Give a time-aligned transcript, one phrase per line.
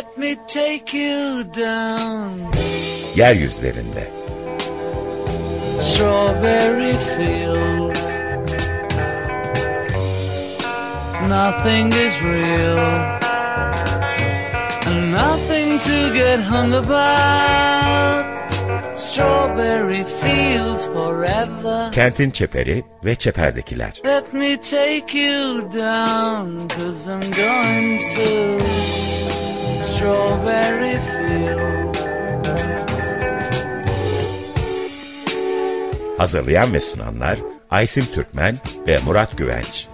[0.00, 2.50] Let me take you down.
[3.14, 4.04] Yeryüzlerinde.
[5.78, 8.04] Strawberry fields.
[11.28, 12.78] Nothing is real.
[14.88, 18.24] And nothing to get hung about.
[18.98, 21.90] Strawberry fields forever.
[21.92, 24.00] Kentin çeperi ve çeperdekiler.
[24.04, 28.60] Let me take you down, cause I'm going to
[29.82, 32.00] Strawberry Fields.
[36.18, 37.38] Hazırlayan ve sunanlar
[37.70, 39.86] Aysim Türkmen ve Murat Güvenç.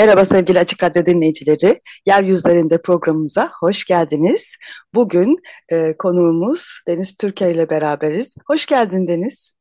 [0.00, 1.80] Merhaba sevgili Açık Radyo dinleyicileri.
[2.06, 4.56] Yeryüzlerinde programımıza hoş geldiniz.
[4.94, 5.36] Bugün
[5.68, 8.34] e, konuğumuz Deniz Türker ile beraberiz.
[8.46, 9.52] Hoş geldin Deniz.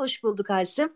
[0.00, 0.92] Hoş bulduk Ayşem.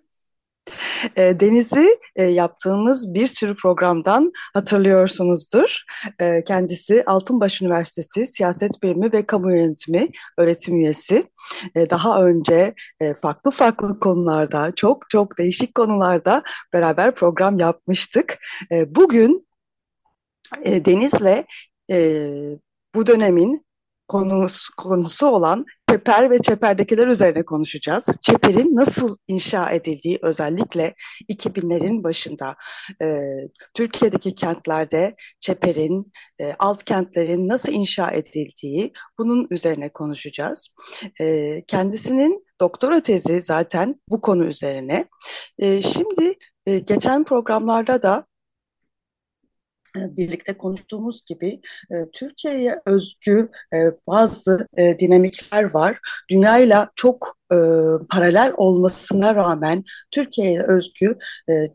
[1.17, 5.83] E, Deniz'i e, yaptığımız bir sürü programdan hatırlıyorsunuzdur.
[6.21, 11.27] E, kendisi Altınbaş Üniversitesi Siyaset Bilimi ve Kamu Yönetimi öğretim üyesi.
[11.75, 18.39] E, daha önce e, farklı farklı konularda, çok çok değişik konularda beraber program yapmıştık.
[18.87, 19.47] Bugün
[20.65, 21.45] e, Deniz'le
[22.95, 23.67] bu dönemin
[24.09, 28.09] konusu, konusu olan çeper ve çeperdekiler üzerine konuşacağız.
[28.23, 30.95] Çeperin nasıl inşa edildiği özellikle
[31.29, 32.57] 2000'lerin başında
[33.03, 33.21] e,
[33.75, 40.69] Türkiye'deki kentlerde çeperin, e, alt kentlerin nasıl inşa edildiği bunun üzerine konuşacağız.
[41.21, 45.05] E, kendisinin doktora tezi zaten bu konu üzerine.
[45.59, 46.35] E, şimdi
[46.67, 48.27] e, geçen programlarda da
[49.97, 53.77] birlikte konuştuğumuz gibi e, Türkiye'ye özgü e,
[54.07, 55.99] bazı dinamikler var.
[56.31, 57.43] Dünyayla çok
[58.11, 61.19] paralel olmasına rağmen Türkiye'ye özgü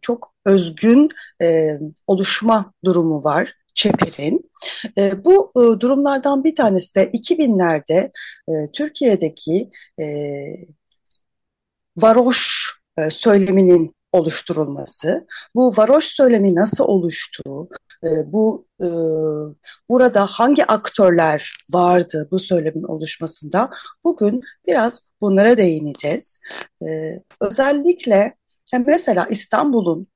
[0.01, 1.09] çok özgün
[2.07, 3.53] oluşma durumu var.
[3.73, 4.49] Çeper'in.
[5.25, 8.11] bu durumlardan bir tanesi de 2000'lerde
[8.73, 9.69] Türkiye'deki
[11.97, 12.71] varoş
[13.09, 17.69] söyleminin oluşturulması, bu varoş söylemi nasıl oluştuğu,
[18.03, 18.87] e, bu e,
[19.89, 23.69] burada hangi aktörler vardı bu söylemin oluşmasında
[24.03, 26.39] bugün biraz bunlara değineceğiz.
[26.81, 26.87] E,
[27.41, 28.35] özellikle
[28.85, 30.07] mesela İstanbul'un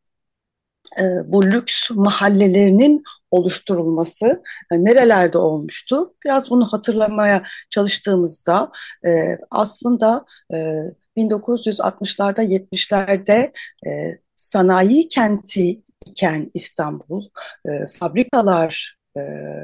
[1.00, 6.14] e, bu lüks mahallelerinin oluşturulması e, nerelerde olmuştu?
[6.26, 8.72] Biraz bunu hatırlamaya çalıştığımızda
[9.06, 10.74] e, aslında e,
[11.18, 13.54] 1960'larda 70'lerde
[13.88, 17.26] e, sanayi kenti iken İstanbul,
[17.66, 19.22] e, fabrikalar e,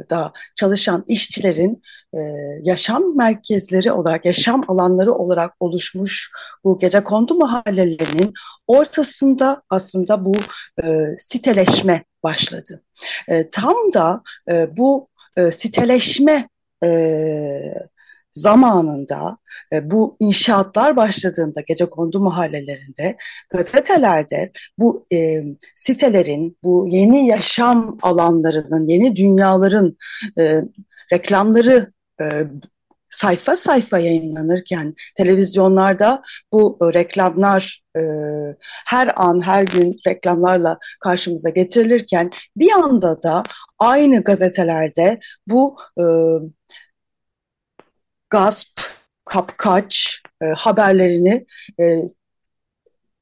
[0.09, 1.81] da çalışan işçilerin
[2.13, 2.19] e,
[2.63, 6.31] yaşam merkezleri olarak, yaşam alanları olarak oluşmuş
[6.63, 8.33] bu gece kondu mahallelerinin
[8.67, 10.35] ortasında aslında bu
[10.83, 10.87] e,
[11.19, 12.83] siteleşme başladı.
[13.51, 14.23] Tam da
[14.77, 15.09] bu
[15.51, 16.49] siteleşme
[18.41, 19.37] zamanında
[19.73, 23.17] e, bu inşaatlar başladığında gece kondu mahallelerinde
[23.51, 25.43] gazetelerde bu e,
[25.75, 29.97] sitelerin, bu yeni yaşam alanlarının, yeni dünyaların
[30.39, 30.61] e,
[31.13, 32.25] reklamları e,
[33.09, 36.21] sayfa sayfa yayınlanırken televizyonlarda
[36.51, 38.01] bu e, reklamlar e,
[38.85, 43.43] her an her gün reklamlarla karşımıza getirilirken bir anda da
[43.79, 46.03] aynı gazetelerde bu e,
[48.29, 48.81] gasp,
[49.25, 51.45] kapkaç e, haberlerini
[51.79, 52.01] e,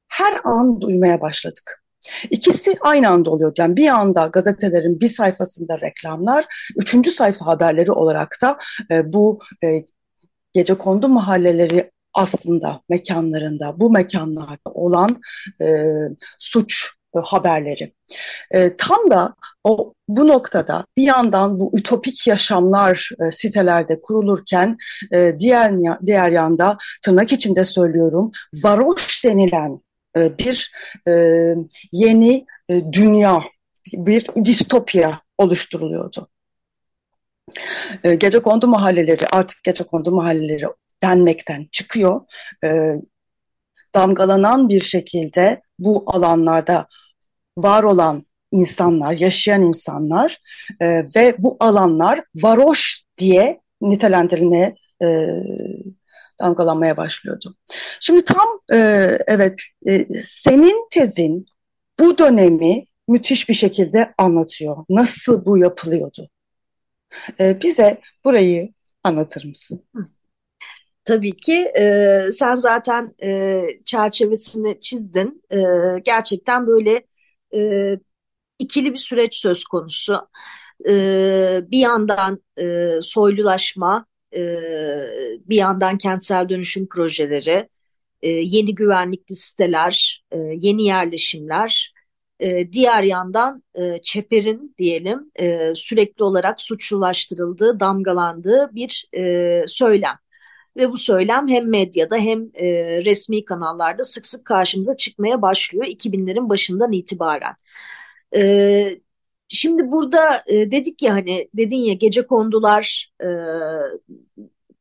[0.07, 1.83] her an duymaya başladık.
[2.29, 3.53] İkisi aynı anda oluyor.
[3.57, 6.45] Yani bir anda gazetelerin bir sayfasında reklamlar,
[6.77, 8.57] üçüncü sayfa haberleri olarak da
[8.91, 9.85] e, bu e,
[10.53, 15.21] gece kondu mahalleleri aslında mekanlarında, bu mekanlarda olan
[15.61, 15.85] e,
[16.39, 17.93] suç haberleri.
[18.51, 24.77] E, tam da o bu noktada bir yandan bu ütopik yaşamlar e, sitelerde kurulurken
[25.13, 25.73] e, diğer
[26.05, 29.81] diğer yanda tırnak içinde söylüyorum varoş denilen
[30.17, 30.71] e, bir
[31.07, 31.11] e,
[31.91, 33.43] yeni e, dünya,
[33.93, 36.27] bir distopya oluşturuluyordu.
[38.03, 40.65] E, gece kondu mahalleleri artık gece kondu mahalleleri
[41.03, 42.21] denmekten çıkıyor.
[42.63, 42.93] E,
[43.95, 46.87] damgalanan bir şekilde bu alanlarda
[47.57, 50.37] var olan insanlar, yaşayan insanlar
[50.81, 55.07] e, ve bu alanlar varoş diye nitelendirilmeye e,
[56.39, 57.55] damgalanmaya başlıyordu.
[57.99, 58.77] Şimdi tam e,
[59.27, 61.45] evet e, senin tezin
[61.99, 64.85] bu dönemi müthiş bir şekilde anlatıyor.
[64.89, 66.29] Nasıl bu yapılıyordu?
[67.39, 68.73] E, bize burayı
[69.03, 69.83] anlatır mısın?
[71.05, 75.43] Tabii ki e, sen zaten e, çerçevesini çizdin.
[75.51, 75.59] E,
[76.03, 77.03] gerçekten böyle
[77.55, 77.99] e,
[78.59, 80.27] ikili bir süreç söz konusu.
[80.89, 84.05] E, bir yandan e, soylulaşma,
[84.35, 84.39] e,
[85.49, 87.69] bir yandan kentsel dönüşüm projeleri,
[88.21, 91.93] e, yeni güvenlikli siteler, e, yeni yerleşimler,
[92.39, 100.24] e, diğer yandan e, çeperin diyelim e, sürekli olarak suçlulaştırıldığı, damgalandığı bir e, söylem.
[100.77, 102.65] Ve bu söylem hem medyada hem e,
[103.05, 107.55] resmi kanallarda sık sık karşımıza çıkmaya başlıyor 2000'lerin başından itibaren.
[108.35, 108.99] E,
[109.47, 113.27] şimdi burada e, dedik ya hani dedin ya gece kondular e,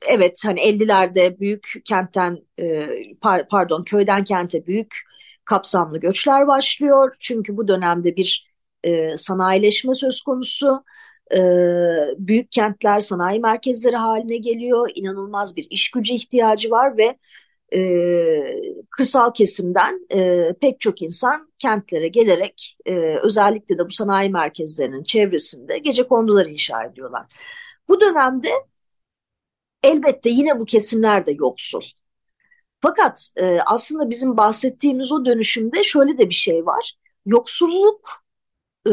[0.08, 2.88] evet hani 50'lerde büyük kentten e,
[3.50, 4.96] pardon köyden kente büyük
[5.44, 7.16] kapsamlı göçler başlıyor.
[7.20, 8.54] Çünkü bu dönemde bir
[8.84, 10.84] e, sanayileşme söz konusu.
[11.32, 11.38] E,
[12.18, 14.90] büyük kentler sanayi merkezleri haline geliyor.
[14.94, 17.18] İnanılmaz bir iş gücü ihtiyacı var ve
[17.74, 25.02] e, kırsal kesimden e, pek çok insan kentlere gelerek e, özellikle de bu sanayi merkezlerinin
[25.02, 27.26] çevresinde gece kondular inşa ediyorlar.
[27.88, 28.48] Bu dönemde
[29.82, 31.82] elbette yine bu kesimler de yoksul.
[32.80, 36.92] Fakat e, aslında bizim bahsettiğimiz o dönüşümde şöyle de bir şey var.
[37.26, 38.23] Yoksulluk
[38.86, 38.92] e,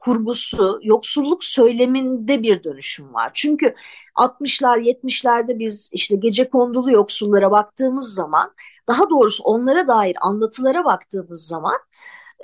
[0.00, 3.30] kurgusu, yoksulluk söyleminde bir dönüşüm var.
[3.34, 3.74] Çünkü
[4.14, 8.54] 60'lar 70'lerde biz işte gece kondulu yoksullara baktığımız zaman
[8.88, 11.76] daha doğrusu onlara dair anlatılara baktığımız zaman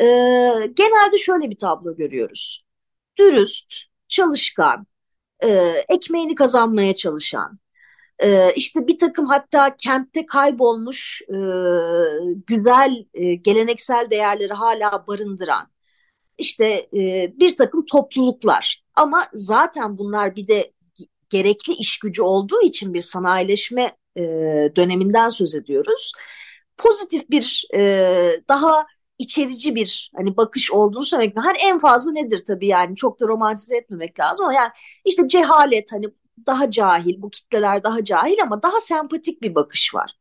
[0.00, 0.04] e,
[0.74, 2.64] genelde şöyle bir tablo görüyoruz.
[3.18, 3.74] Dürüst,
[4.08, 4.86] çalışkan,
[5.44, 5.48] e,
[5.88, 7.58] ekmeğini kazanmaya çalışan,
[8.18, 11.36] e, işte bir takım hatta kentte kaybolmuş e,
[12.46, 15.75] güzel e, geleneksel değerleri hala barındıran
[16.38, 20.72] işte e, bir takım topluluklar ama zaten bunlar bir de
[21.30, 24.22] gerekli iş gücü olduğu için bir sanayileşme e,
[24.76, 26.12] döneminden söz ediyoruz.
[26.76, 27.80] Pozitif bir e,
[28.48, 28.86] daha
[29.18, 31.36] içerici bir hani bakış olduğunu söylemek.
[31.36, 34.70] Hani en fazla nedir tabii yani çok da romantize etmemek lazım ama yani
[35.04, 36.06] işte cehalet hani
[36.46, 40.16] daha cahil, bu kitleler daha cahil ama daha sempatik bir bakış var.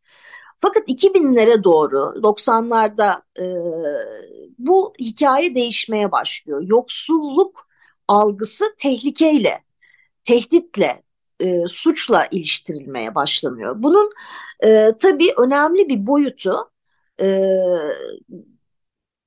[0.57, 3.45] Fakat 2000'lere doğru 90'larda e,
[4.57, 6.61] bu hikaye değişmeye başlıyor.
[6.65, 7.67] Yoksulluk
[8.07, 9.63] algısı tehlikeyle,
[10.23, 11.03] tehditle,
[11.39, 13.75] e, suçla iliştirilmeye başlanıyor.
[13.83, 14.11] Bunun
[14.63, 16.71] e, tabii önemli bir boyutu
[17.21, 17.27] e,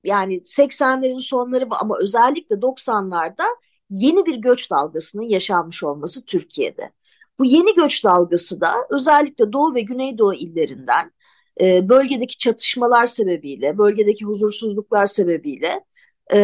[0.04, 3.44] yani 80'lerin sonları ama özellikle 90'larda
[3.90, 6.92] yeni bir göç dalgasının yaşanmış olması Türkiye'de.
[7.38, 11.12] Bu yeni göç dalgası da özellikle Doğu ve Güneydoğu illerinden
[11.60, 15.84] e, bölgedeki çatışmalar sebebiyle, bölgedeki huzursuzluklar sebebiyle
[16.32, 16.38] e,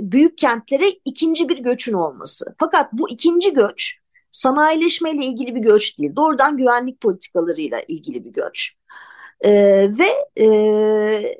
[0.00, 2.54] büyük kentlere ikinci bir göçün olması.
[2.58, 3.98] Fakat bu ikinci göç
[4.32, 8.74] sanayileşmeyle ilgili bir göç değil, doğrudan güvenlik politikalarıyla ilgili bir göç.
[9.40, 9.52] E,
[9.98, 11.38] ve e,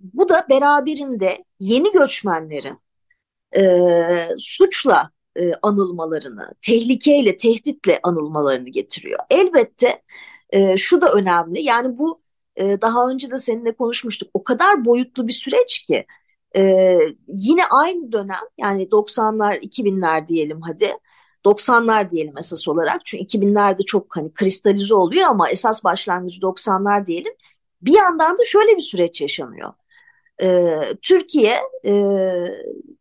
[0.00, 2.78] bu da beraberinde yeni göçmenlerin
[3.56, 9.20] e, suçla e, anılmalarını, tehlikeyle, tehditle anılmalarını getiriyor.
[9.30, 10.02] Elbette
[10.50, 12.22] e, şu da önemli, yani bu
[12.56, 16.06] e, daha önce de seninle konuşmuştuk, o kadar boyutlu bir süreç ki
[16.56, 16.98] e,
[17.28, 20.92] yine aynı dönem yani 90'lar, 2000'ler diyelim hadi,
[21.44, 27.32] 90'lar diyelim esas olarak çünkü 2000'lerde çok hani kristalize oluyor ama esas başlangıcı 90'lar diyelim.
[27.82, 29.72] Bir yandan da şöyle bir süreç yaşanıyor.
[30.42, 31.92] Ee, Türkiye e,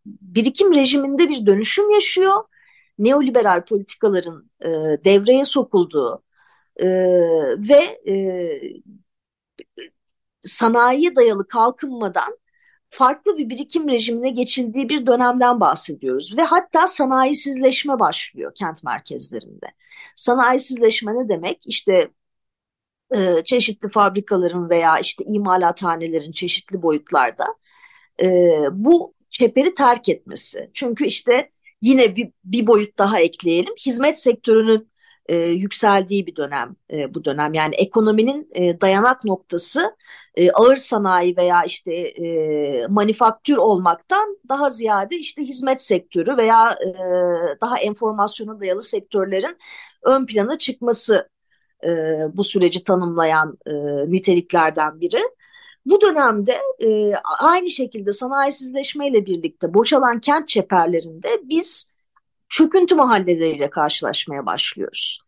[0.05, 2.43] birikim rejiminde bir dönüşüm yaşıyor.
[2.99, 4.67] Neoliberal politikaların e,
[5.05, 6.23] devreye sokulduğu
[6.77, 6.87] e,
[7.57, 8.15] ve e,
[10.41, 12.37] sanayiye dayalı kalkınmadan
[12.87, 19.65] farklı bir birikim rejimine geçildiği bir dönemden bahsediyoruz ve hatta sanayisizleşme başlıyor kent merkezlerinde.
[20.15, 21.67] Sanayisizleşme ne demek?
[21.67, 22.09] İşte
[23.15, 27.45] e, çeşitli fabrikaların veya işte imalathanelerin çeşitli boyutlarda
[28.21, 28.27] e,
[28.71, 30.69] bu çeperi terk etmesi.
[30.73, 31.51] Çünkü işte
[31.81, 33.73] yine bir, bir boyut daha ekleyelim.
[33.85, 34.91] Hizmet sektörünün
[35.25, 37.53] e, yükseldiği bir dönem e, bu dönem.
[37.53, 39.95] Yani ekonominin e, dayanak noktası
[40.35, 46.91] e, ağır sanayi veya işte e, manifaktür olmaktan daha ziyade işte hizmet sektörü veya e,
[47.61, 49.57] daha enformasyona dayalı sektörlerin
[50.03, 51.29] ön plana çıkması
[51.83, 51.89] e,
[52.33, 53.73] bu süreci tanımlayan e,
[54.11, 55.19] niteliklerden biri.
[55.85, 61.94] Bu dönemde e, aynı şekilde sanayisizleşmeyle birlikte boşalan kent çeperlerinde biz
[62.49, 65.19] çöküntü mahalleleriyle karşılaşmaya başlıyoruz.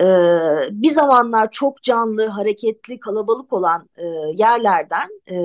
[0.00, 0.04] E,
[0.70, 5.36] bir zamanlar çok canlı, hareketli, kalabalık olan e, yerlerden e,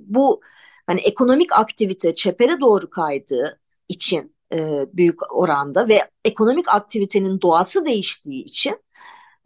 [0.00, 0.40] bu
[0.86, 8.44] hani ekonomik aktivite çepere doğru kaydığı için e, büyük oranda ve ekonomik aktivitenin doğası değiştiği
[8.44, 8.76] için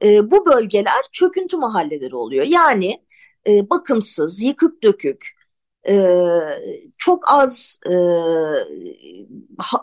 [0.02, 2.47] e, bu bölgeler çöküntü mahalleleri oluyor.
[2.47, 3.04] Yani
[3.47, 5.38] e, bakımsız, yıkık dökük,
[5.88, 5.97] e,
[6.99, 7.94] çok az e,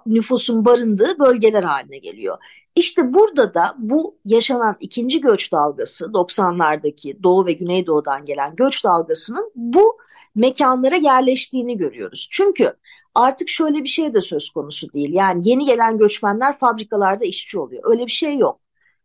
[0.06, 2.38] nüfusun barındığı bölgeler haline geliyor.
[2.76, 9.52] İşte burada da bu yaşanan ikinci göç dalgası 90'lardaki Doğu ve Güneydoğu'dan gelen göç dalgasının
[9.56, 9.98] bu
[10.36, 12.28] mekanlara yerleştiğini görüyoruz.
[12.32, 12.74] Çünkü
[13.16, 15.14] artık şöyle bir şey de söz konusu değil.
[15.14, 17.84] Yani yeni gelen göçmenler fabrikalarda işçi oluyor.
[17.86, 18.60] Öyle bir şey yok.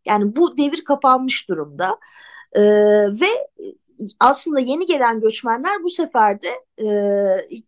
[0.05, 1.99] Yani bu devir kapanmış durumda.
[2.55, 2.61] Ee,
[3.21, 3.27] ve
[4.19, 6.87] aslında yeni gelen göçmenler bu sefer de e,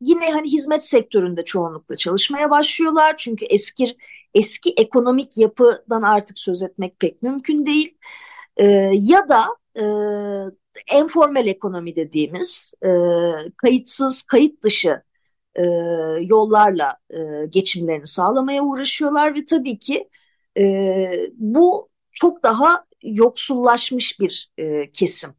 [0.02, 3.18] yine hani hizmet sektöründe çoğunlukla çalışmaya başlıyorlar.
[3.18, 3.98] Çünkü eski
[4.34, 7.98] eski ekonomik yapıdan artık söz etmek pek mümkün değil.
[8.58, 9.84] E, ya da e,
[10.98, 12.90] enformel ekonomi dediğimiz e,
[13.58, 15.02] kayıtsız, kayıt dışı
[15.56, 15.63] e,
[16.22, 20.10] yollarla e, geçimlerini sağlamaya uğraşıyorlar ve tabii ki
[20.58, 25.30] e, bu çok daha yoksullaşmış bir e, kesim.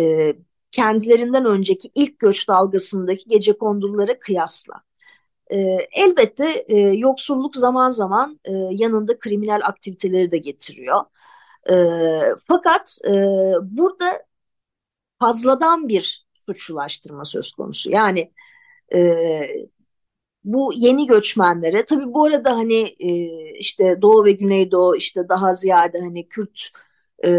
[0.00, 0.36] E,
[0.72, 4.74] kendilerinden önceki ilk göç dalgasındaki gece kondulara kıyasla.
[5.52, 5.58] E,
[5.92, 11.00] elbette e, yoksulluk zaman zaman e, yanında kriminal aktiviteleri de getiriyor.
[11.70, 11.74] E,
[12.44, 13.12] fakat e,
[13.62, 14.26] burada
[15.20, 17.90] fazladan bir suçlulaştırma söz konusu.
[17.90, 18.32] Yani
[18.94, 19.48] e,
[20.44, 23.10] bu yeni göçmenlere tabii bu arada hani e,
[23.58, 26.70] işte Doğu ve Güneydoğu işte daha ziyade hani Kürt
[27.24, 27.30] e,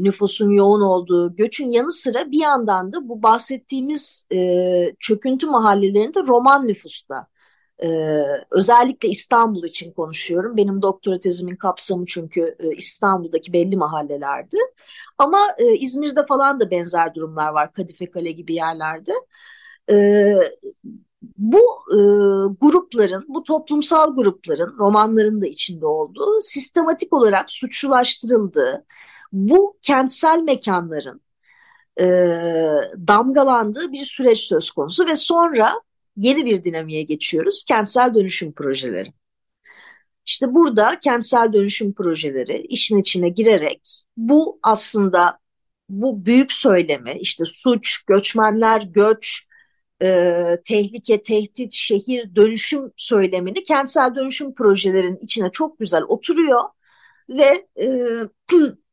[0.00, 4.38] nüfusun yoğun olduğu göçün yanı sıra bir yandan da bu bahsettiğimiz e,
[5.00, 7.26] çöküntü mahallelerinde Roman nüfusta
[7.82, 10.56] ee, özellikle İstanbul için konuşuyorum.
[10.56, 14.56] Benim doktora tezimin kapsamı çünkü e, İstanbul'daki belli mahallelerdi.
[15.18, 17.72] Ama e, İzmir'de falan da benzer durumlar var.
[17.72, 19.12] Kadife Kale gibi yerlerde.
[19.90, 20.34] E,
[21.38, 21.60] bu
[21.92, 21.98] e,
[22.60, 28.84] grupların, bu toplumsal grupların, romanların da içinde olduğu, sistematik olarak suçlulaştırıldığı,
[29.32, 31.20] bu kentsel mekanların
[32.00, 32.04] e,
[33.08, 35.80] damgalandığı bir süreç söz konusu ve sonra
[36.16, 37.64] yeni bir dinamiğe geçiyoruz.
[37.68, 39.12] Kentsel dönüşüm projeleri.
[40.26, 45.38] İşte burada kentsel dönüşüm projeleri işin içine girerek bu aslında
[45.88, 49.46] bu büyük söylemi işte suç, göçmenler, göç,
[50.02, 56.62] e, tehlike, tehdit, şehir, dönüşüm söylemini kentsel dönüşüm projelerinin içine çok güzel oturuyor
[57.28, 57.88] ve e,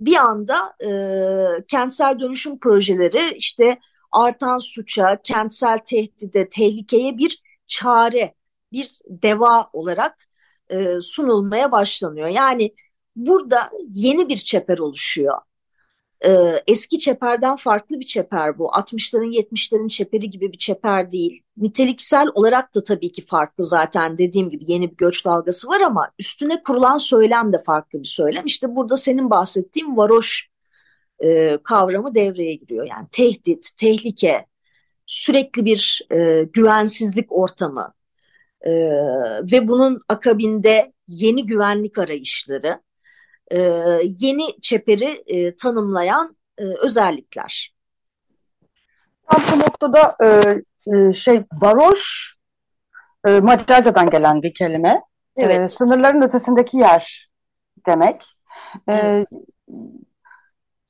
[0.00, 3.78] bir anda e, kentsel dönüşüm projeleri işte
[4.12, 8.34] artan suça, kentsel tehdide, tehlikeye bir çare,
[8.72, 10.28] bir deva olarak
[10.68, 12.28] e, sunulmaya başlanıyor.
[12.28, 12.74] Yani
[13.16, 15.38] burada yeni bir çeper oluşuyor.
[16.26, 18.64] E, eski çeperden farklı bir çeper bu.
[18.64, 21.42] 60'ların 70'lerin çeperi gibi bir çeper değil.
[21.56, 26.10] Niteliksel olarak da tabii ki farklı zaten dediğim gibi yeni bir göç dalgası var ama
[26.18, 28.46] üstüne kurulan söylem de farklı bir söylem.
[28.46, 30.50] İşte burada senin bahsettiğin varoş
[31.24, 32.86] e, kavramı devreye giriyor.
[32.86, 34.46] Yani tehdit, tehlike,
[35.06, 37.94] sürekli bir e, güvensizlik ortamı
[38.60, 38.70] e,
[39.52, 42.80] ve bunun akabinde yeni güvenlik arayışları,
[43.50, 43.60] e,
[44.04, 47.74] yeni çeperi e, tanımlayan e, özellikler.
[49.30, 50.26] Tam bu noktada e,
[50.96, 52.34] e, şey varoş
[53.26, 55.00] e, Macarcadan gelen bir kelime.
[55.36, 55.60] Evet.
[55.60, 57.30] E, sınırların ötesindeki yer
[57.86, 58.24] demek.
[58.88, 59.28] E, evet.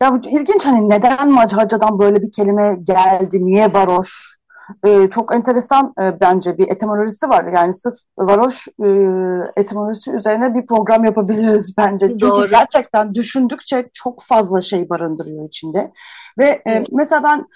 [0.00, 4.39] Ya bu ilginç hani neden Macarcadan böyle bir kelime geldi, niye varoş?
[4.86, 7.52] Ee, çok enteresan e, bence bir etimolojisi var.
[7.52, 8.88] Yani sırf varoş e,
[9.56, 12.08] etimolojisi üzerine bir program yapabiliriz bence.
[12.08, 12.50] Çünkü Doğru.
[12.50, 15.92] gerçekten düşündükçe çok fazla şey barındırıyor içinde.
[16.38, 17.46] Ve e, mesela ben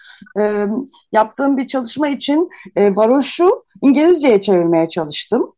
[0.42, 0.66] e,
[1.12, 5.52] yaptığım bir çalışma için e, varoşu İngilizceye çevirmeye çalıştım.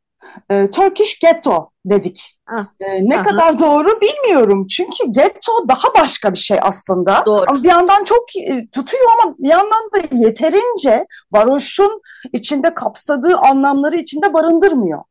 [0.51, 2.39] E, Turkish ghetto dedik.
[2.81, 3.23] Ee, ne Aha.
[3.23, 4.67] kadar doğru bilmiyorum.
[4.67, 7.23] Çünkü getto daha başka bir şey aslında.
[7.27, 7.45] Doğru.
[7.49, 12.03] Ama bir yandan çok e, tutuyor ama bir yandan da yeterince varoşun
[12.33, 15.03] içinde kapsadığı anlamları içinde barındırmıyor.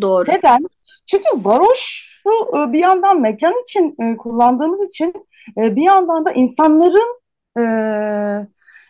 [0.00, 0.30] Doğru.
[0.30, 0.58] Neden?
[1.06, 5.14] Çünkü varoşu e, bir yandan mekan için e, kullandığımız için
[5.56, 7.18] bir yandan da insanların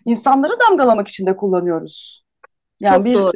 [0.05, 2.25] insanları damgalamak için de kullanıyoruz.
[2.81, 3.33] Yani çok bir doğru.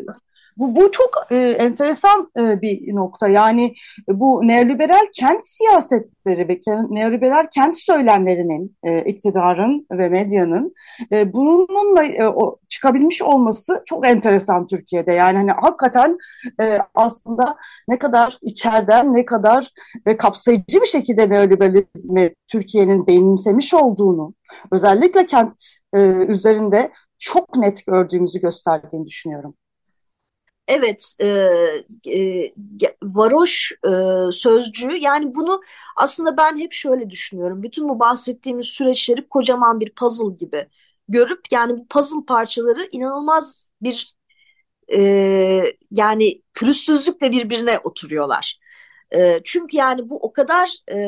[0.57, 3.29] Bu, bu çok e, enteresan e, bir nokta.
[3.29, 3.75] Yani
[4.09, 10.75] bu neoliberal kent siyasetleri ve neoliberal kent söylemlerinin, e, iktidarın ve medyanın
[11.13, 15.13] e, bununla e, o, çıkabilmiş olması çok enteresan Türkiye'de.
[15.13, 16.19] Yani hani hakikaten
[16.61, 17.57] e, aslında
[17.89, 19.71] ne kadar içeriden ne kadar
[20.07, 24.35] e, kapsayıcı bir şekilde neoliberalizmi Türkiye'nin benimsemiş olduğunu,
[24.73, 25.55] özellikle kent
[25.95, 29.55] e, üzerinde çok net gördüğümüzü gösterdiğini düşünüyorum.
[30.73, 31.27] Evet, e,
[32.07, 32.53] e,
[33.03, 33.89] varoş e,
[34.33, 35.61] sözcüğü yani bunu
[35.97, 37.63] aslında ben hep şöyle düşünüyorum.
[37.63, 40.69] Bütün bu bahsettiğimiz süreçleri kocaman bir puzzle gibi
[41.09, 44.13] görüp yani bu puzzle parçaları inanılmaz bir
[44.95, 45.01] e,
[45.91, 48.61] yani pürüzsüzlükle birbirine oturuyorlar.
[49.15, 50.99] E, çünkü yani bu o kadar e,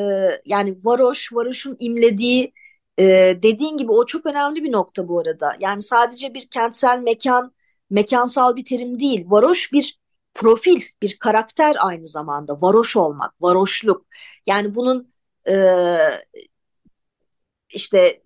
[0.45, 2.53] yani varoş, varoşun imlediği
[2.99, 3.03] e,
[3.43, 5.55] dediğin gibi o çok önemli bir nokta bu arada.
[5.59, 7.53] Yani sadece bir kentsel mekan,
[7.89, 9.25] mekansal bir terim değil.
[9.27, 9.99] Varoş bir
[10.33, 12.61] profil, bir karakter aynı zamanda.
[12.61, 14.05] Varoş olmak, varoşluk.
[14.47, 15.13] Yani bunun
[15.47, 15.55] e,
[17.69, 18.21] işte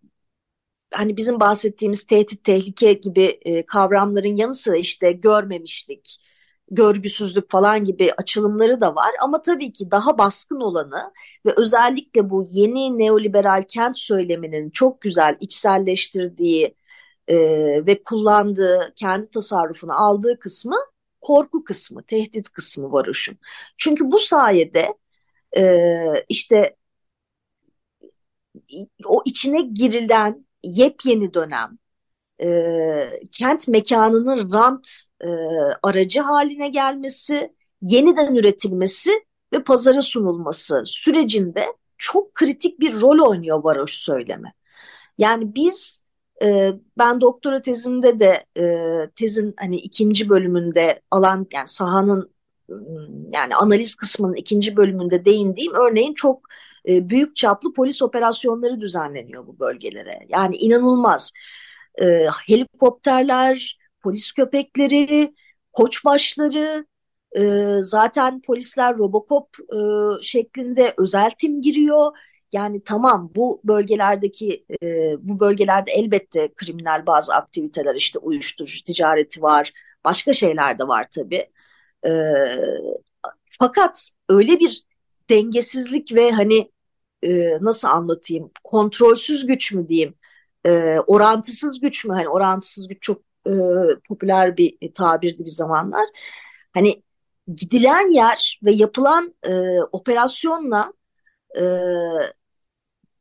[0.94, 6.18] hani bizim bahsettiğimiz tehdit, tehlike gibi e, kavramların yanı sıra işte görmemişlik,
[6.72, 9.12] görgüsüzlük falan gibi açılımları da var.
[9.24, 11.14] Ama tabii ki daha baskın olanı
[11.46, 16.76] ve özellikle bu yeni neoliberal kent söyleminin çok güzel içselleştirdiği
[17.30, 17.36] e,
[17.86, 20.76] ve kullandığı, kendi tasarrufunu aldığı kısmı
[21.22, 23.38] korku kısmı, tehdit kısmı varoşun.
[23.78, 24.94] Çünkü bu sayede
[25.58, 25.86] e,
[26.30, 26.76] işte
[29.06, 31.78] o içine girilen yepyeni dönem,
[32.44, 34.90] e, kent mekanının rant
[35.22, 35.28] e,
[35.84, 39.12] aracı haline gelmesi, yeniden üretilmesi
[39.54, 41.66] ve pazara sunulması sürecinde
[41.98, 44.54] çok kritik bir rol oynuyor varoş söylemi.
[45.18, 45.99] Yani biz
[46.42, 52.32] e, ben doktora tezimde de e, tezin hani ikinci bölümünde alan yani sahanın
[53.34, 56.42] yani analiz kısmının ikinci bölümünde değindiğim örneğin çok
[56.88, 60.20] e, büyük çaplı polis operasyonları düzenleniyor bu bölgelere.
[60.30, 61.32] Yani inanılmaz.
[62.02, 65.34] E, helikopterler, polis köpekleri,
[65.72, 66.86] koçbaşları,
[67.38, 69.80] e, zaten polisler Robocop e,
[70.22, 72.18] şeklinde özel tim giriyor.
[72.52, 74.88] Yani tamam bu bölgelerdeki e,
[75.20, 79.74] bu bölgelerde elbette kriminal bazı aktiviteler işte uyuşturucu ticareti var,
[80.06, 81.50] başka şeyler de var tabii.
[82.06, 82.12] E,
[83.46, 84.84] fakat öyle bir
[85.30, 86.72] dengesizlik ve hani
[87.24, 90.16] e, nasıl anlatayım kontrolsüz güç mü diyeyim
[90.66, 93.52] e, orantısız güç mü hani orantısız güç çok e,
[94.08, 96.06] popüler bir tabirdi bir zamanlar
[96.74, 97.04] hani
[97.56, 100.94] gidilen yer ve yapılan e, operasyonla
[101.58, 101.64] e,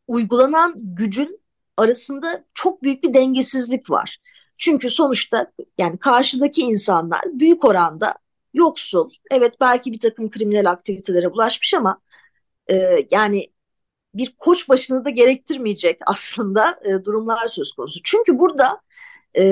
[0.08, 1.40] uygulanan gücün
[1.76, 4.18] arasında çok büyük bir dengesizlik var.
[4.58, 8.14] Çünkü sonuçta yani karşıdaki insanlar büyük oranda
[8.54, 9.10] yoksul.
[9.30, 12.00] Evet belki bir takım kriminal aktivitelere bulaşmış ama
[12.70, 13.46] e, yani
[14.14, 18.00] bir koç başını da gerektirmeyecek aslında e, durumlar söz konusu.
[18.04, 18.80] Çünkü burada
[19.36, 19.42] e,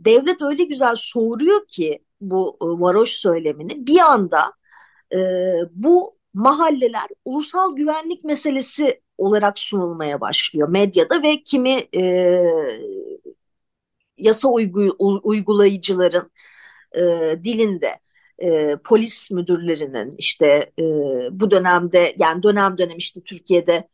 [0.00, 4.52] devlet öyle güzel soğuruyor ki bu e, varoş söylemini bir anda
[5.14, 5.18] e,
[5.70, 12.02] bu mahalleler ulusal güvenlik meselesi olarak sunulmaya başlıyor medyada ve kimi e,
[14.16, 16.30] yasa uygu, uygulayıcıların
[16.96, 17.00] e,
[17.44, 18.00] dilinde
[18.42, 20.82] e, polis müdürlerinin işte e,
[21.30, 23.88] bu dönemde yani dönem dönem işte Türkiye'de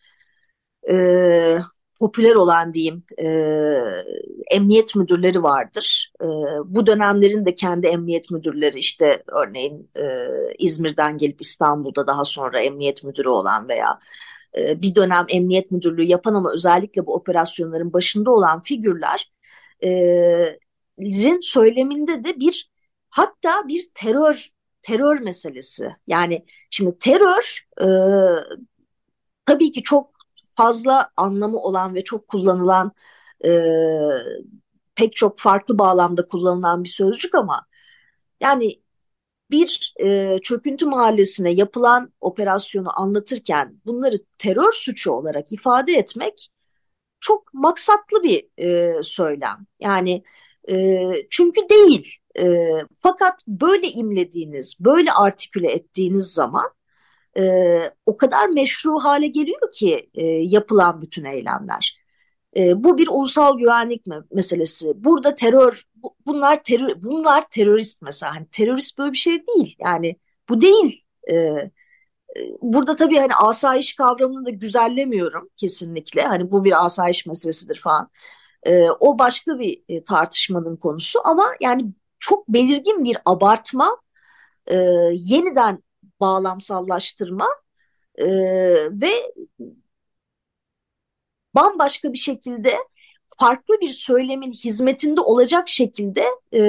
[0.91, 1.59] e,
[2.01, 3.27] popüler olan diyeyim e,
[4.51, 6.13] emniyet müdürleri vardır.
[6.23, 6.27] E,
[6.65, 10.29] bu dönemlerin de kendi emniyet müdürleri işte örneğin e,
[10.59, 13.99] İzmir'den gelip İstanbul'da daha sonra emniyet müdürü olan veya
[14.57, 22.41] e, bir dönem emniyet müdürlüğü yapan ama özellikle bu operasyonların başında olan figürlerin söyleminde de
[22.41, 22.71] bir
[23.11, 24.49] hatta bir terör
[24.83, 25.97] terör meselesi.
[26.07, 27.87] Yani şimdi terör e,
[29.47, 30.11] tabii ki çok
[30.55, 32.93] fazla anlamı olan ve çok kullanılan
[33.45, 33.51] e,
[34.95, 37.67] pek çok farklı bağlamda kullanılan bir sözcük ama
[38.41, 38.83] yani
[39.51, 46.51] bir e, çöküntü mahallesine yapılan operasyonu anlatırken bunları terör suçu olarak ifade etmek
[47.21, 49.67] çok maksatlı bir e, söylem.
[49.81, 50.23] Yani
[50.71, 52.17] e, çünkü değil.
[52.39, 52.69] E,
[53.01, 56.71] fakat böyle imlediğiniz, böyle artiküle ettiğiniz zaman
[57.39, 57.43] e,
[58.07, 61.99] o kadar meşru hale geliyor ki e, yapılan bütün eylemler.
[62.57, 64.93] E, bu bir ulusal güvenlik meselesi.
[65.05, 68.35] Burada terör, bu, bunlar terör, bunlar terörist mesela.
[68.35, 69.77] Hani terörist böyle bir şey değil.
[69.81, 70.17] Yani
[70.49, 71.05] bu değil.
[71.31, 71.71] E, e,
[72.63, 76.23] burada tabii hani asayiş kavramını da güzellemiyorum kesinlikle.
[76.23, 78.11] Hani bu bir asayiş meselesidir falan.
[78.67, 81.87] E, o başka bir e, tartışmanın konusu ama yani
[82.19, 83.99] çok belirgin bir abartma,
[84.67, 84.77] e,
[85.15, 85.85] yeniden
[86.21, 87.49] bağlamsallaştırma
[88.17, 88.27] e,
[88.91, 89.11] ve
[91.55, 92.75] bambaşka bir şekilde
[93.39, 96.63] farklı bir söylemin hizmetinde olacak şekilde e,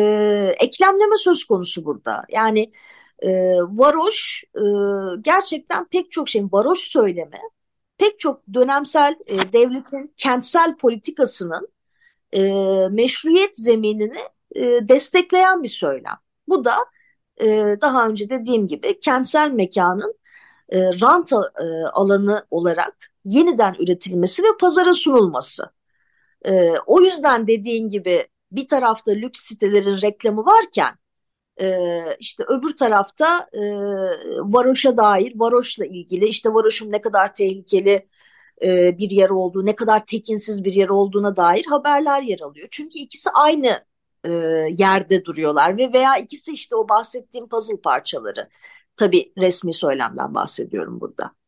[0.60, 2.26] eklemleme söz konusu burada.
[2.30, 2.72] Yani
[3.20, 3.30] e,
[3.62, 4.62] varoş e,
[5.22, 7.40] gerçekten pek çok şeyin varoş söyleme
[7.98, 11.68] pek çok dönemsel e, devletin kentsel politikasının
[12.34, 12.42] e,
[12.92, 14.20] meşruiyet zeminini
[14.56, 16.18] e, destekleyen bir söylem.
[16.48, 16.76] Bu da
[17.42, 20.16] e, daha önce dediğim gibi kentsel mekanın
[20.70, 21.38] e, rant e,
[21.94, 25.79] alanı olarak yeniden üretilmesi ve pazara sunulması.
[26.46, 30.96] E, o yüzden dediğin gibi bir tarafta lüks sitelerin reklamı varken
[31.62, 33.62] e, işte öbür tarafta e,
[34.40, 38.08] varoşa dair, varoşla ilgili işte varoşun ne kadar tehlikeli
[38.64, 42.68] e, bir yer olduğu, ne kadar tekinsiz bir yer olduğuna dair haberler yer alıyor.
[42.72, 43.90] Çünkü ikisi aynı
[44.70, 48.50] yerde duruyorlar ve veya ikisi işte o bahsettiğim puzzle parçaları.
[48.98, 51.39] Tabii resmi söylemden bahsediyorum burada.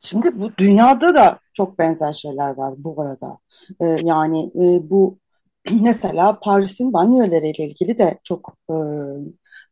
[0.00, 3.38] Şimdi bu dünyada da çok benzer şeyler var bu arada.
[3.80, 5.18] Ee, yani e, bu
[5.82, 8.74] mesela Paris'in banyolarıyla ilgili de çok e,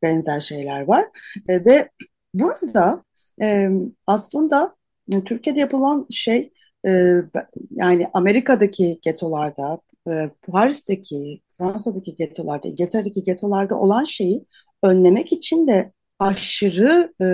[0.03, 1.05] benzer şeyler var.
[1.49, 1.91] E, ve
[2.35, 3.05] burada
[3.43, 3.69] e,
[4.07, 4.77] aslında
[5.13, 6.53] e, Türkiye'de yapılan şey
[6.87, 7.15] e,
[7.71, 9.79] yani Amerika'daki getolarda,
[10.11, 14.45] e, Paris'teki, Fransa'daki getolarda, İngiltere'deki getolarda olan şeyi
[14.83, 17.27] önlemek için de aşırı e,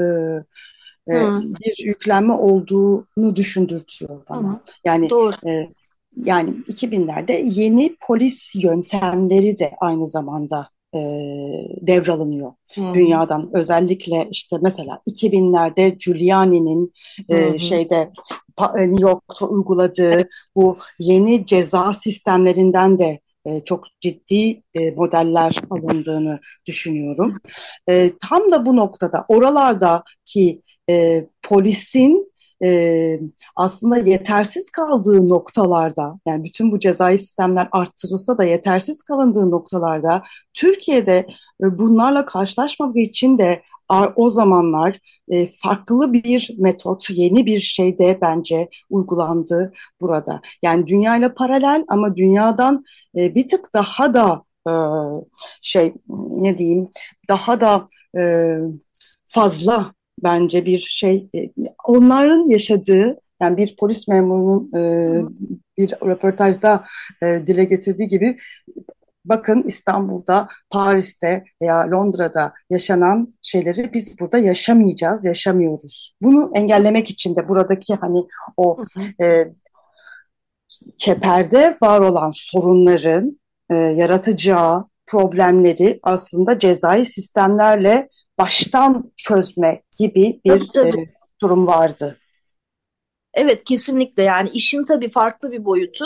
[1.08, 4.52] e, bir yüklenme olduğunu düşündürtüyor bana.
[4.52, 4.60] Hı.
[4.84, 5.48] Yani Doğru.
[5.48, 5.68] E,
[6.16, 11.00] yani 2000'lerde yeni polis yöntemleri de aynı zamanda e,
[11.80, 12.94] devralınıyor hmm.
[12.94, 13.50] dünyadan.
[13.52, 16.92] Özellikle işte mesela 2000'lerde Giuliani'nin
[17.28, 18.12] e, şeyde
[18.78, 26.40] e, New York'ta uyguladığı bu yeni ceza sistemlerinden de e, çok ciddi e, modeller alındığını
[26.66, 27.38] düşünüyorum.
[28.28, 32.32] Tam da bu noktada oralardaki e, polisin
[32.64, 33.20] e,
[33.56, 41.26] aslında yetersiz kaldığı noktalarda yani bütün bu cezai sistemler arttırılsa da yetersiz kalındığı noktalarda Türkiye'de
[41.64, 43.62] e, bunlarla karşılaşmamak için de
[44.16, 50.40] o zamanlar e, farklı bir metot, yeni bir şey de bence uygulandı burada.
[50.62, 52.84] Yani dünyayla paralel ama dünyadan
[53.16, 54.72] e, bir tık daha da e,
[55.62, 55.94] şey
[56.30, 56.88] ne diyeyim
[57.28, 58.54] daha da e,
[59.24, 59.94] fazla
[60.24, 61.50] bence bir şey e,
[61.84, 64.82] onların yaşadığı yani bir polis memurunun e,
[65.78, 66.84] bir röportajda
[67.22, 68.36] e, dile getirdiği gibi
[69.24, 76.16] bakın İstanbul'da, Paris'te veya Londra'da yaşanan şeyleri biz burada yaşamayacağız, yaşamıyoruz.
[76.22, 78.78] Bunu engellemek için de buradaki hani o
[79.22, 79.46] e,
[80.96, 90.68] çeperde var olan sorunların e, yaratacağı problemleri aslında cezai sistemlerle baştan çözme gibi bir tabii,
[90.74, 91.00] tabii.
[91.00, 92.18] E, durum vardı.
[93.34, 96.04] Evet kesinlikle yani işin tabii farklı bir boyutu.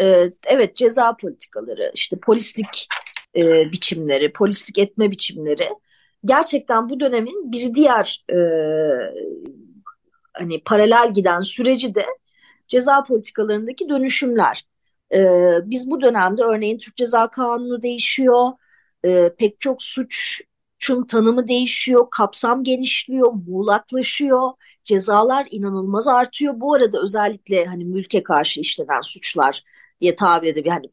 [0.00, 2.88] Ee, evet ceza politikaları, işte polislik
[3.36, 5.68] e, biçimleri, polislik etme biçimleri
[6.24, 8.36] gerçekten bu dönemin bir diğer e,
[10.32, 12.06] hani paralel giden süreci de
[12.68, 14.66] ceza politikalarındaki dönüşümler.
[15.14, 18.52] Ee, biz bu dönemde örneğin Türk Ceza Kanunu değişiyor,
[19.04, 20.42] e, pek çok suç
[20.82, 24.50] suçun tanımı değişiyor, kapsam genişliyor, muğlaklaşıyor,
[24.84, 26.54] cezalar inanılmaz artıyor.
[26.56, 29.62] Bu arada özellikle hani mülke karşı işlenen suçlar
[30.00, 30.70] diye tabir edebilir.
[30.70, 30.86] Hani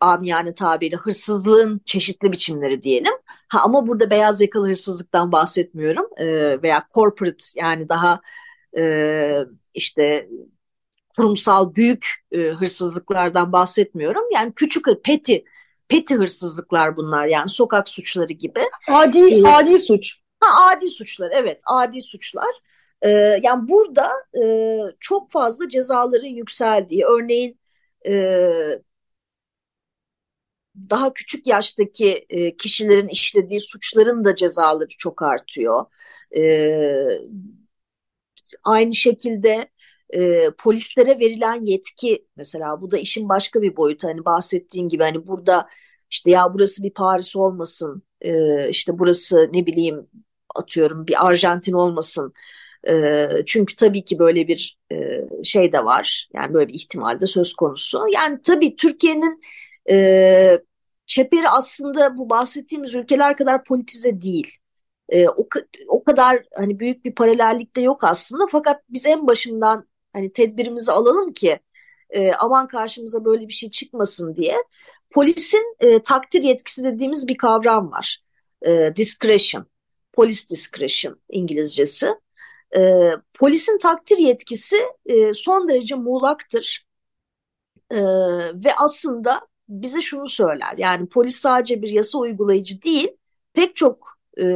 [0.00, 3.12] amiyane tabiri hırsızlığın çeşitli biçimleri diyelim.
[3.48, 8.20] Ha, ama burada beyaz yakalı hırsızlıktan bahsetmiyorum ee, veya corporate yani daha
[8.78, 10.28] e, işte
[11.16, 14.22] kurumsal büyük e, hırsızlıklardan bahsetmiyorum.
[14.34, 15.44] Yani küçük peti
[15.88, 18.60] peti hırsızlıklar bunlar yani sokak suçları gibi.
[18.88, 20.18] Adi ee, adi suç.
[20.40, 22.50] Ha adi suçlar evet adi suçlar.
[23.02, 24.10] Ee, yani burada
[24.44, 27.58] e, çok fazla cezaların yükseldiği örneğin
[28.06, 28.50] e,
[30.90, 35.86] daha küçük yaştaki e, kişilerin işlediği suçların da cezaları çok artıyor.
[36.36, 36.42] E,
[38.64, 39.70] aynı şekilde
[40.10, 44.08] e, polislere verilen yetki mesela bu da işin başka bir boyutu.
[44.08, 45.68] Hani bahsettiğin gibi hani burada
[46.10, 50.06] işte ya burası bir Paris olmasın e, işte burası ne bileyim
[50.54, 52.32] atıyorum bir Arjantin olmasın.
[52.88, 54.96] E, çünkü tabii ki böyle bir e,
[55.44, 56.28] şey de var.
[56.34, 58.04] Yani böyle bir ihtimal de söz konusu.
[58.14, 59.40] Yani tabii Türkiye'nin
[59.90, 60.58] e,
[61.06, 64.56] çeperi aslında bu bahsettiğimiz ülkeler kadar politize değil.
[65.08, 65.48] E, o,
[65.88, 68.44] o kadar hani büyük bir paralellik de yok aslında.
[68.52, 71.60] Fakat biz en başından hani tedbirimizi alalım ki
[72.10, 74.54] e, aman karşımıza böyle bir şey çıkmasın diye.
[75.10, 78.22] Polisin e, takdir yetkisi dediğimiz bir kavram var.
[78.66, 79.66] E, discretion,
[80.12, 82.14] polis discretion İngilizcesi.
[82.76, 84.76] E, polisin takdir yetkisi
[85.06, 86.86] e, son derece muğlaktır.
[87.90, 88.00] E,
[88.54, 90.74] ve aslında bize şunu söyler.
[90.76, 93.16] Yani polis sadece bir yasa uygulayıcı değil,
[93.52, 94.46] pek çok e,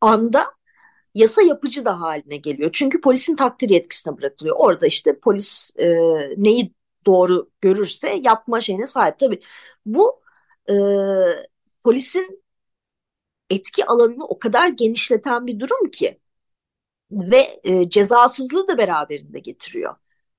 [0.00, 0.55] anda
[1.16, 2.70] yasa yapıcı da haline geliyor.
[2.72, 4.56] Çünkü polisin takdir yetkisine bırakılıyor.
[4.58, 5.86] Orada işte polis e,
[6.36, 6.72] neyi
[7.06, 9.18] doğru görürse yapma şeyine sahip.
[9.18, 9.40] Tabii
[9.86, 10.22] bu
[10.70, 10.74] e,
[11.84, 12.42] polisin
[13.50, 16.20] etki alanını o kadar genişleten bir durum ki
[17.12, 19.96] ve e, cezasızlığı da beraberinde getiriyor.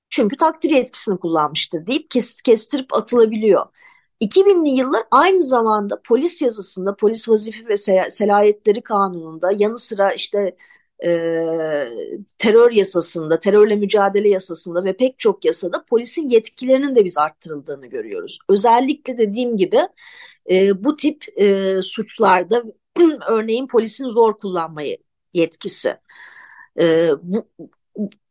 [0.10, 3.68] Çünkü takdir yetkisini kullanmıştır deyip kes, kestirip atılabiliyor.
[4.22, 7.78] 2000'li yıllar aynı zamanda polis yazısında, polis vazife ve
[8.10, 10.56] selayetleri kanununda yanı sıra işte
[11.04, 11.10] e,
[12.38, 18.40] terör yasasında, terörle mücadele yasasında ve pek çok yasada polisin yetkilerinin de biz arttırıldığını görüyoruz.
[18.50, 19.80] Özellikle dediğim gibi
[20.52, 22.64] e, bu tip e, suçlarda
[23.28, 24.98] örneğin polisin zor kullanmayı
[25.34, 25.98] yetkisi.
[26.80, 27.48] E, bu,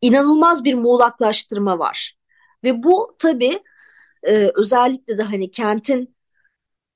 [0.00, 2.16] inanılmaz bir muğlaklaştırma var.
[2.64, 3.62] Ve bu tabii
[4.22, 6.16] e, özellikle de hani kentin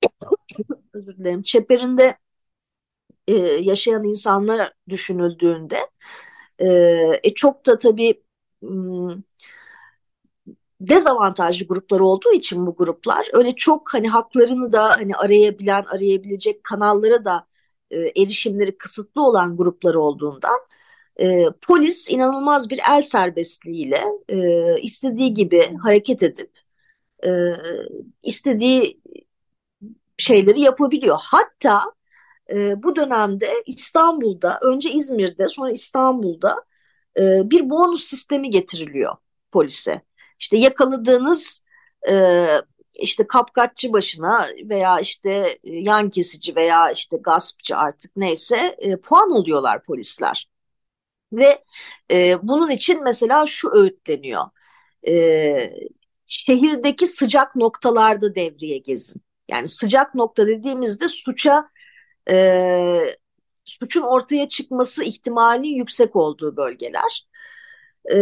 [0.93, 2.17] özür dilerim çeperinde
[3.27, 5.77] e, yaşayan insanlar düşünüldüğünde
[6.59, 6.67] e,
[7.23, 8.23] e, çok da tabii
[8.61, 9.21] hmm,
[10.81, 17.25] dezavantajlı gruplar olduğu için bu gruplar öyle çok hani haklarını da hani arayabilen arayabilecek kanallara
[17.25, 17.47] da
[17.91, 20.59] e, erişimleri kısıtlı olan gruplar olduğundan
[21.19, 26.51] e, polis inanılmaz bir el serbestliğiyle e, istediği gibi hareket edip
[27.25, 27.31] e,
[28.23, 29.01] istediği
[30.17, 31.17] şeyleri yapabiliyor.
[31.21, 31.83] Hatta
[32.51, 36.65] e, bu dönemde İstanbul'da, önce İzmir'de, sonra İstanbul'da
[37.19, 39.15] e, bir bonus sistemi getiriliyor
[39.51, 40.01] polise.
[40.39, 41.63] İşte yakaladığınız
[42.09, 42.45] e,
[42.95, 49.31] işte kapkaççı başına veya işte e, yan kesici veya işte gaspçı artık neyse e, puan
[49.31, 50.49] alıyorlar polisler.
[51.33, 51.63] Ve
[52.11, 54.43] e, bunun için mesela şu öğütleniyor.
[55.07, 55.13] E,
[56.31, 59.21] şehirdeki sıcak noktalarda devreye gezin.
[59.49, 61.69] Yani sıcak nokta dediğimizde suça
[62.29, 63.15] e,
[63.65, 67.27] suçun ortaya çıkması ihtimalinin yüksek olduğu bölgeler.
[68.13, 68.17] E,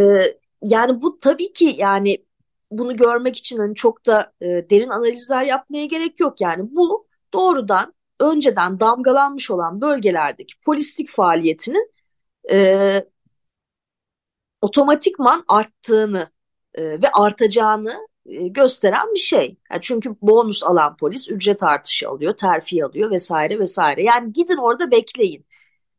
[0.63, 2.25] yani bu tabii ki yani
[2.71, 6.41] bunu görmek için hani çok da e, derin analizler yapmaya gerek yok.
[6.41, 11.91] Yani bu doğrudan önceden damgalanmış olan bölgelerdeki polislik faaliyetinin
[12.51, 13.03] e,
[14.61, 16.29] otomatikman arttığını
[16.79, 19.57] e, ve artacağını e, gösteren bir şey.
[19.71, 24.03] Yani çünkü bonus alan polis ücret artışı alıyor, terfi alıyor vesaire vesaire.
[24.03, 25.45] Yani gidin orada bekleyin.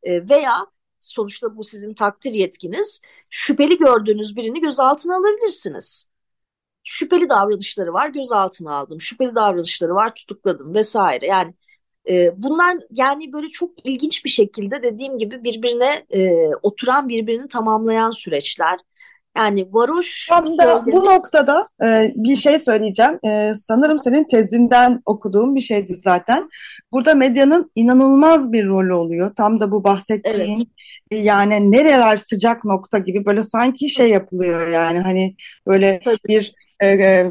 [0.03, 0.55] E, veya
[1.01, 3.01] sonuçta bu sizin takdir yetkiniz.
[3.31, 6.07] Şüpheli gördüğünüz birini gözaltına alabilirsiniz.
[6.85, 9.01] Şüpheli davranışları var, gözaltına aldım.
[9.01, 11.27] Şüpheli davranışları var, tutukladım vesaire.
[11.27, 11.55] Yani
[12.09, 18.11] e, bunlar yani böyle çok ilginç bir şekilde dediğim gibi birbirine e, oturan birbirini tamamlayan
[18.11, 18.81] süreçler.
[19.37, 20.27] Yani varoş...
[20.29, 23.19] Tam da bu noktada e, bir şey söyleyeceğim.
[23.27, 26.49] E, sanırım senin tezinden okuduğum bir şeydi zaten.
[26.93, 29.35] Burada medyanın inanılmaz bir rolü oluyor.
[29.35, 30.67] Tam da bu bahsettiğin evet.
[31.11, 36.19] E, yani nereler sıcak nokta gibi böyle sanki şey yapılıyor yani hani böyle Tabii.
[36.29, 37.31] bir e, e,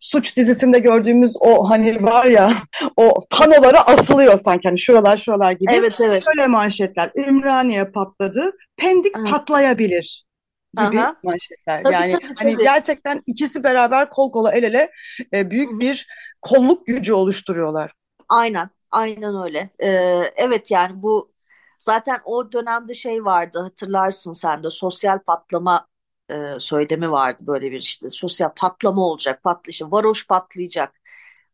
[0.00, 2.52] suç dizisinde gördüğümüz o hani var ya
[2.96, 5.72] o panolara asılıyor sanki hani şuralar şuralar gibi.
[5.72, 6.24] Evet evet.
[6.24, 7.10] Şöyle manşetler.
[7.28, 8.52] Ümraniye patladı.
[8.76, 9.30] Pendik evet.
[9.30, 10.29] patlayabilir
[10.76, 11.16] gibi Aha.
[11.22, 11.82] manşetler.
[11.82, 12.62] Tabii, yani tabii, hani tabii.
[12.62, 14.90] gerçekten ikisi beraber kol kola el ele
[15.34, 16.06] e, büyük bir
[16.42, 17.92] kolluk gücü oluşturuyorlar.
[18.28, 19.70] Aynen, aynen öyle.
[19.82, 21.32] Ee, evet yani bu
[21.78, 25.86] zaten o dönemde şey vardı hatırlarsın sen de sosyal patlama
[26.30, 31.00] e, söylemi vardı böyle bir işte sosyal patlama olacak, patlı işte varoş patlayacak.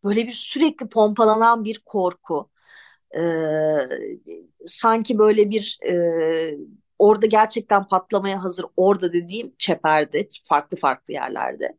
[0.05, 2.51] Böyle bir sürekli pompalanan bir korku.
[3.17, 3.89] Ee,
[4.67, 5.95] sanki böyle bir e,
[6.99, 11.79] orada gerçekten patlamaya hazır orada dediğim çeperde farklı farklı yerlerde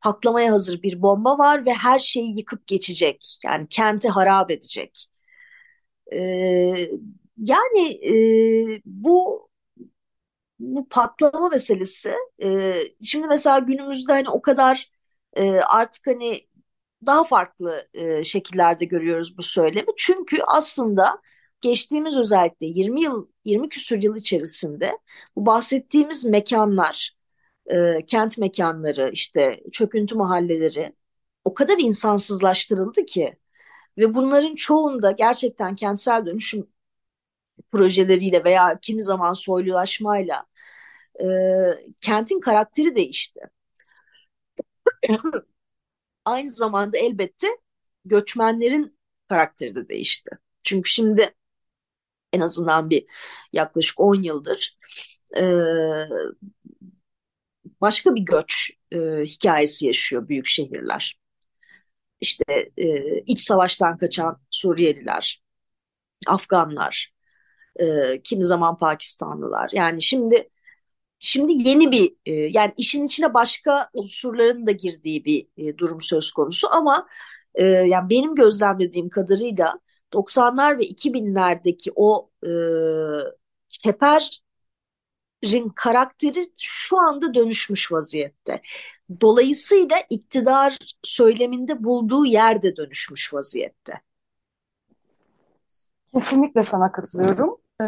[0.00, 3.38] patlamaya hazır bir bomba var ve her şeyi yıkıp geçecek.
[3.44, 5.06] Yani kenti harap edecek.
[6.12, 6.90] Ee,
[7.36, 9.48] yani e, bu
[10.58, 14.90] bu patlama meselesi e, şimdi mesela günümüzde hani o kadar
[15.36, 16.46] e, artık hani
[17.06, 19.86] daha farklı e, şekillerde görüyoruz bu söylemi.
[19.96, 21.22] Çünkü aslında
[21.68, 24.98] geçtiğimiz özellikle 20 yıl 20 küsur yıl içerisinde
[25.36, 27.16] bu bahsettiğimiz mekanlar,
[27.72, 30.92] e, kent mekanları, işte çöküntü mahalleleri
[31.44, 33.36] o kadar insansızlaştırıldı ki
[33.98, 36.68] ve bunların çoğunda gerçekten kentsel dönüşüm
[37.72, 40.46] projeleriyle veya kimi zaman soylulaşmayla
[41.22, 41.26] e,
[42.00, 43.40] kentin karakteri değişti.
[46.24, 47.48] Aynı zamanda elbette
[48.04, 48.98] göçmenlerin
[49.28, 50.30] karakteri de değişti.
[50.62, 51.34] Çünkü şimdi
[52.32, 53.06] en azından bir
[53.52, 54.78] yaklaşık 10 yıldır
[55.36, 55.42] e,
[57.80, 61.18] başka bir göç e, hikayesi yaşıyor büyük şehirler.
[62.20, 65.42] İşte e, iç savaştan kaçan Suriyeliler,
[66.26, 67.14] Afganlar,
[67.80, 69.70] e, kimi zaman Pakistanlılar.
[69.74, 70.50] Yani şimdi
[71.18, 76.32] şimdi yeni bir e, yani işin içine başka unsurların da girdiği bir e, durum söz
[76.32, 77.08] konusu ama
[77.54, 79.80] e, yani benim gözlemlediğim kadarıyla
[80.16, 82.50] 90'lar ve 2000'lerdeki o e,
[83.68, 88.62] Seper'in karakteri şu anda dönüşmüş vaziyette.
[89.20, 94.00] Dolayısıyla iktidar söyleminde bulduğu yer de dönüşmüş vaziyette.
[96.14, 97.56] Kesinlikle sana katılıyorum.
[97.80, 97.84] Ee,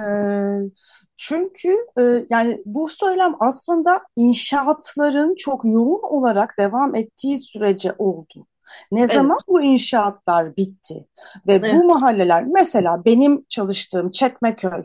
[1.17, 8.47] çünkü e, yani bu söylem aslında inşaatların çok yoğun olarak devam ettiği sürece oldu.
[8.93, 11.07] Ne Evet, zaman bu inşaatlar bitti
[11.47, 11.75] ve evet.
[11.75, 14.83] bu mahalleler mesela benim çalıştığım Çekmeköy,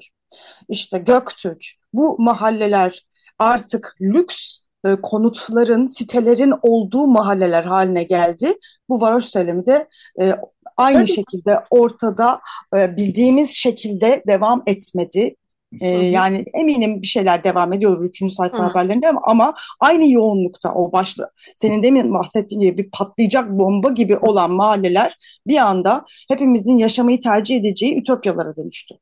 [0.69, 3.07] işte Göktürk bu mahalleler
[3.39, 8.57] artık lüks e, konutların, sitelerin olduğu mahalleler haline geldi.
[8.89, 9.87] Bu varoş söylemi de
[10.21, 10.35] e,
[10.77, 11.13] aynı Tabii.
[11.13, 12.39] şekilde ortada
[12.75, 15.35] e, bildiğimiz şekilde devam etmedi.
[15.81, 18.61] E, yani eminim bir şeyler devam ediyor üçüncü sayfa Hı.
[18.61, 24.17] haberlerinde ama, ama aynı yoğunlukta o başlı senin demin bahsettiğin gibi bir patlayacak bomba gibi
[24.17, 28.95] olan mahalleler bir anda hepimizin yaşamayı tercih edeceği ütopyalara dönüştü.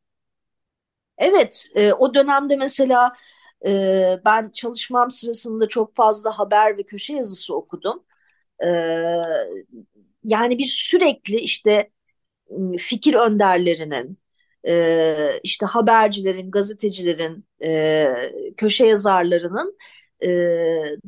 [1.17, 3.13] Evet, e, o dönemde mesela
[3.67, 3.71] e,
[4.25, 8.03] ben çalışmam sırasında çok fazla haber ve köşe yazısı okudum.
[8.65, 8.67] E,
[10.23, 11.91] yani bir sürekli işte
[12.77, 14.20] fikir önderlerinin,
[14.67, 19.77] e, işte habercilerin, gazetecilerin, e, köşe yazarlarının
[20.23, 20.27] e,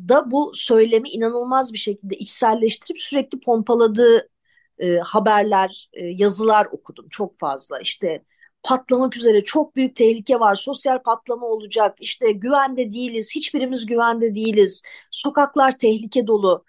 [0.10, 4.30] da bu söylemi inanılmaz bir şekilde içselleştirip sürekli pompaladığı
[4.80, 7.80] e, haberler, e, yazılar okudum çok fazla.
[7.80, 8.24] İşte
[8.64, 14.84] patlamak üzere çok büyük tehlike var, sosyal patlama olacak, işte güvende değiliz, hiçbirimiz güvende değiliz,
[15.12, 16.66] sokaklar tehlike dolu.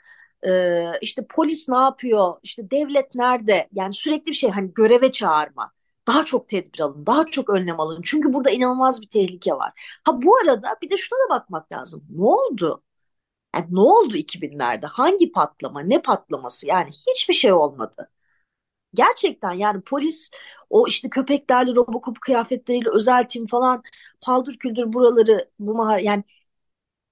[0.46, 2.34] Ee, işte polis ne yapıyor?
[2.42, 3.68] İşte devlet nerede?
[3.72, 5.72] Yani sürekli bir şey hani göreve çağırma.
[6.06, 8.00] Daha çok tedbir alın, daha çok önlem alın.
[8.04, 9.72] Çünkü burada inanılmaz bir tehlike var.
[10.04, 12.04] Ha bu arada bir de şuna da bakmak lazım.
[12.10, 12.82] Ne oldu?
[13.56, 14.86] Yani ne oldu 2000'lerde?
[14.88, 15.80] Hangi patlama?
[15.80, 16.68] Ne patlaması?
[16.68, 18.10] Yani hiçbir şey olmadı.
[18.94, 20.30] Gerçekten yani polis
[20.70, 23.82] o işte köpeklerle Robocop kıyafetleriyle özel tim falan
[24.20, 26.24] paldır küldür buraları bu mahalle yani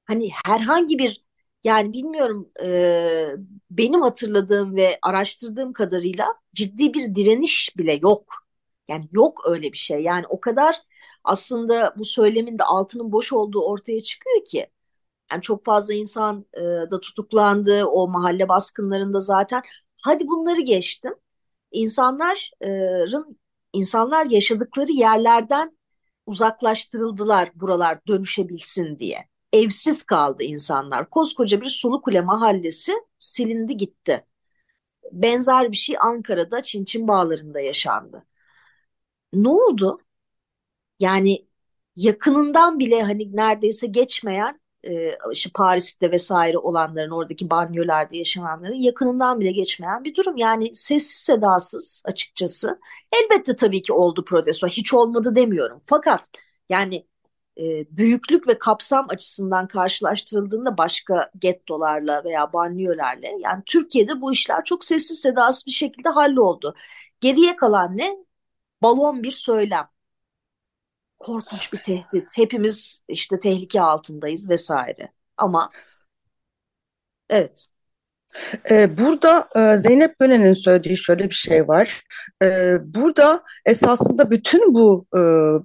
[0.04, 1.24] hani herhangi bir
[1.64, 3.28] yani bilmiyorum e,
[3.70, 8.41] benim hatırladığım ve araştırdığım kadarıyla ciddi bir direniş bile yok.
[8.88, 10.02] Yani yok öyle bir şey.
[10.02, 10.76] Yani o kadar
[11.24, 14.66] aslında bu söylemin de altının boş olduğu ortaya çıkıyor ki.
[15.32, 19.62] Yani çok fazla insan e, da tutuklandı o mahalle baskınlarında zaten.
[20.02, 21.14] Hadi bunları geçtim.
[21.72, 23.38] İnsanların
[23.72, 25.78] insanlar yaşadıkları yerlerden
[26.26, 29.28] uzaklaştırıldılar buralar dönüşebilsin diye.
[29.52, 31.10] Evsiz kaldı insanlar.
[31.10, 34.26] Koskoca bir Sulukule mahallesi silindi gitti.
[35.12, 38.26] Benzer bir şey Ankara'da Çinçin Bağları'nda yaşandı.
[39.32, 39.98] Ne oldu?
[41.00, 41.46] Yani
[41.96, 49.52] yakınından bile hani neredeyse geçmeyen e, işte Paris'te vesaire olanların oradaki banyolarda yaşananların yakınından bile
[49.52, 50.36] geçmeyen bir durum.
[50.36, 52.80] Yani sessiz sedasız açıkçası.
[53.12, 54.66] Elbette tabii ki oldu protesto.
[54.68, 55.82] Hiç olmadı demiyorum.
[55.86, 56.28] Fakat
[56.68, 57.06] yani
[57.58, 64.84] e, büyüklük ve kapsam açısından karşılaştırıldığında başka gettolarla veya banliyölerle yani Türkiye'de bu işler çok
[64.84, 66.74] sessiz sedasız bir şekilde halloldu.
[67.20, 68.16] Geriye kalan ne?
[68.82, 69.88] Balon bir söylem
[71.18, 72.38] korkunç bir tehdit.
[72.38, 75.12] Hepimiz işte tehlike altındayız vesaire.
[75.36, 75.70] Ama
[77.30, 77.66] evet.
[78.70, 82.02] Ee, burada e, Zeynep Gönen'in söylediği şöyle bir şey var.
[82.42, 85.20] Ee, burada esasında bütün bu e,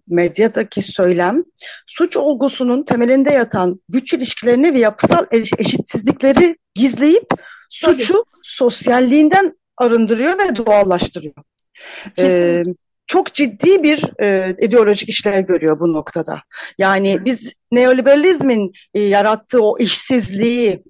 [0.08, 1.44] medyadaki söylem
[1.88, 7.28] suç olgusunun temelinde yatan güç ilişkilerini ve yapısal eş- eşitsizlikleri gizleyip
[7.70, 11.36] suçu sosyalliğinden arındırıyor ve doğallaştırıyor.
[12.06, 12.87] Ee, Kesinlikle.
[13.08, 16.42] Çok ciddi bir e, ideolojik işlev görüyor bu noktada.
[16.78, 20.84] Yani biz neoliberalizmin e, yarattığı o işsizliği,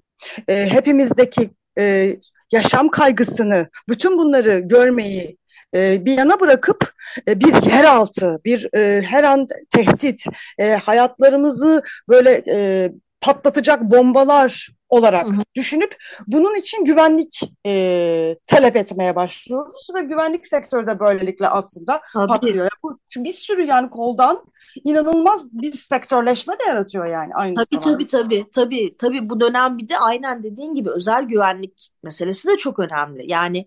[0.48, 2.16] e, hepimizdeki e,
[2.52, 5.38] yaşam kaygısını, bütün bunları görmeyi
[5.74, 6.92] e, bir yana bırakıp
[7.28, 10.24] e, bir yeraltı, bir e, her an tehdit,
[10.58, 15.42] e, hayatlarımızı böyle e, patlatacak bombalar olarak Hı hı.
[15.54, 15.96] düşünüp
[16.26, 22.28] bunun için güvenlik e, talep etmeye başlıyoruz ve güvenlik sektörü de böylelikle aslında Tabii.
[22.28, 22.68] patlıyor.
[22.84, 24.44] Bu çünkü bir sürü yani koldan
[24.84, 27.90] inanılmaz bir sektörleşme de yaratıyor yani aynı Tabii zamanda.
[27.92, 32.56] tabii tabii tabii tabii bu dönem bir de aynen dediğin gibi özel güvenlik meselesi de
[32.56, 33.32] çok önemli.
[33.32, 33.66] Yani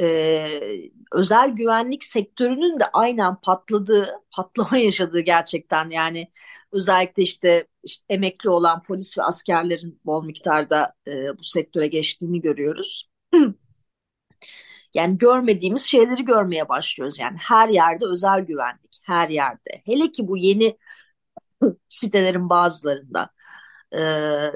[0.00, 0.46] e,
[1.12, 6.28] özel güvenlik sektörünün de aynen patladığı, patlama yaşadığı gerçekten yani
[6.72, 13.10] özellikle işte, işte emekli olan polis ve askerlerin bol miktarda e, bu sektöre geçtiğini görüyoruz.
[14.94, 17.18] Yani görmediğimiz şeyleri görmeye başlıyoruz.
[17.18, 19.82] Yani her yerde özel güvenlik, her yerde.
[19.84, 20.78] Hele ki bu yeni
[21.88, 23.30] sitelerin bazılarında.
[23.92, 24.00] Ee,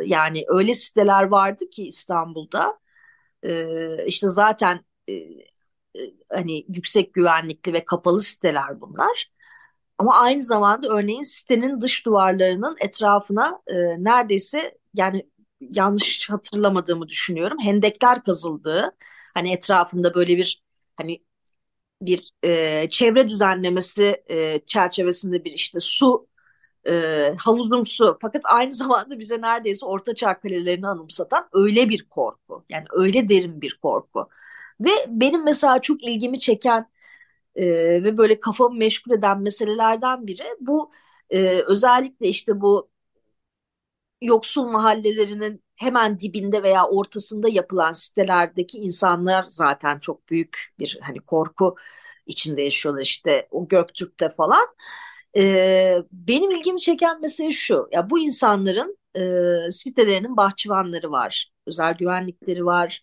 [0.07, 2.79] yani öyle siteler vardı ki İstanbul'da.
[3.45, 5.15] Ee, işte zaten e,
[6.33, 9.27] hani yüksek güvenlikli ve kapalı siteler bunlar.
[9.99, 13.75] Ama aynı zamanda örneğin sitenin dış duvarlarının etrafına e,
[14.05, 15.27] neredeyse yani
[15.61, 17.59] yanlış hatırlamadığımı düşünüyorum.
[17.61, 18.97] Hendekler kazıldığı
[19.35, 20.63] hani etrafında böyle bir
[20.97, 21.23] hani
[22.03, 26.29] bir e, çevre düzenlemesi e, çerçevesinde bir işte su
[26.89, 32.65] e, havuzumsu fakat aynı zamanda bize neredeyse ortaçağ kalelerini anımsatan öyle bir korku.
[32.71, 34.29] Yani öyle derin bir korku.
[34.81, 36.87] Ve benim mesela çok ilgimi çeken
[37.57, 37.67] e,
[38.05, 40.93] ve böyle kafamı meşgul eden meselelerden biri bu
[41.31, 42.91] e, özellikle işte bu
[44.23, 51.77] yoksul mahallelerinin hemen dibinde veya ortasında yapılan sitelerdeki insanlar zaten çok büyük bir hani korku
[52.27, 54.67] içinde yaşıyorlar işte o Göktürk'te falan.
[55.37, 62.67] Ee, benim ilgimi çeken mesele şu ya bu insanların e, sitelerinin bahçıvanları var, özel güvenlikleri
[62.67, 63.03] var,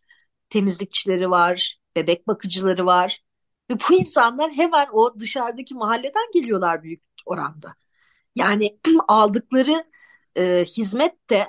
[0.49, 3.21] temizlikçileri var, bebek bakıcıları var
[3.69, 7.75] ve bu insanlar hemen o dışarıdaki mahalleden geliyorlar büyük oranda.
[8.35, 9.85] Yani aldıkları
[10.37, 11.47] e, hizmet de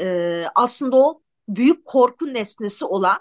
[0.00, 3.18] e, aslında o büyük korku nesnesi olan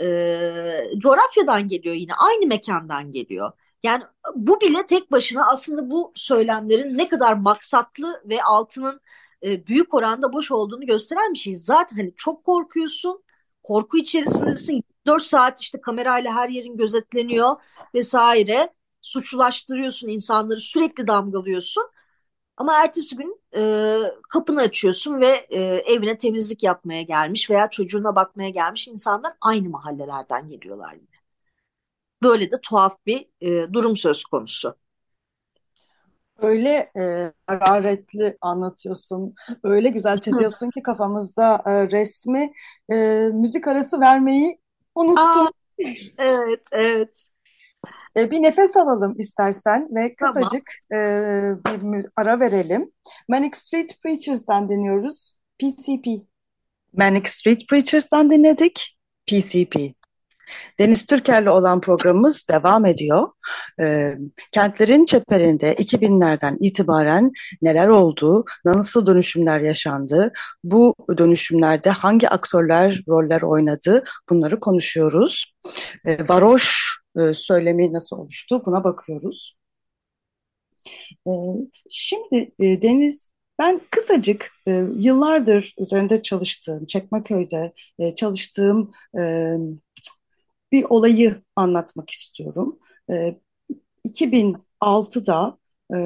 [0.00, 3.52] e, coğrafyadan geliyor yine aynı mekandan geliyor.
[3.82, 4.04] Yani
[4.34, 9.00] bu bile tek başına aslında bu söylemlerin ne kadar maksatlı ve altının
[9.42, 11.56] e, büyük oranda boş olduğunu gösteren bir şey.
[11.56, 13.22] Zaten hani çok korkuyorsun,
[13.62, 14.84] korku içerisindesin.
[15.08, 17.56] 4 saat işte kamerayla her yerin gözetleniyor
[17.94, 18.74] vesaire.
[19.00, 21.90] Suçlulaştırıyorsun insanları, sürekli damgalıyorsun.
[22.56, 23.96] Ama ertesi gün e,
[24.30, 30.48] kapını açıyorsun ve e, evine temizlik yapmaya gelmiş veya çocuğuna bakmaya gelmiş insanlar aynı mahallelerden
[30.48, 31.18] geliyorlar yine.
[32.22, 34.76] Böyle de tuhaf bir e, durum söz konusu.
[36.38, 42.52] Öyle e, hararetli anlatıyorsun, öyle güzel çiziyorsun ki kafamızda e, resmi
[42.90, 44.60] e, müzik arası vermeyi
[44.98, 45.46] unuttum.
[45.46, 45.50] Aa,
[46.18, 47.24] evet, evet.
[48.16, 51.06] E, bir nefes alalım istersen ve kısacık tamam.
[51.06, 52.92] e, bir ara verelim.
[53.28, 55.36] Manic Street Preachers'dan dinliyoruz.
[55.58, 56.06] PCP.
[56.92, 58.98] Manic Street Preachers'dan dinledik.
[59.26, 59.97] PCP.
[60.78, 63.28] Deniz Türker'le olan programımız devam ediyor.
[63.80, 64.14] E,
[64.52, 67.32] kentlerin çeperinde 2000'lerden itibaren
[67.62, 70.32] neler oldu, nasıl dönüşümler yaşandı,
[70.64, 75.54] bu dönüşümlerde hangi aktörler roller oynadı bunları konuşuyoruz.
[76.06, 79.58] E, varoş e, söylemi nasıl oluştu buna bakıyoruz.
[81.26, 81.32] E,
[81.90, 89.54] şimdi e, Deniz ben kısacık e, yıllardır üzerinde çalıştığım, Çekmeköy'de e, çalıştığım e,
[90.72, 92.78] bir olayı anlatmak istiyorum.
[93.10, 93.38] E,
[94.04, 95.58] 2006'da
[95.94, 95.96] e,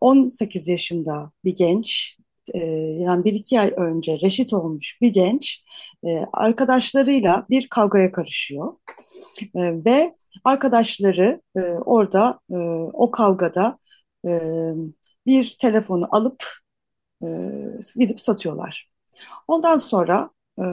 [0.00, 2.16] 18 yaşında bir genç,
[2.54, 2.58] e,
[3.00, 5.64] yani bir iki ay önce reşit olmuş bir genç
[6.06, 8.74] e, arkadaşlarıyla bir kavgaya karışıyor.
[9.42, 12.56] E, ve arkadaşları e, orada e,
[12.92, 13.78] o kavgada
[14.26, 14.30] e,
[15.26, 16.44] bir telefonu alıp
[17.22, 17.26] e,
[17.96, 18.90] gidip satıyorlar.
[19.48, 20.64] Ondan sonra e,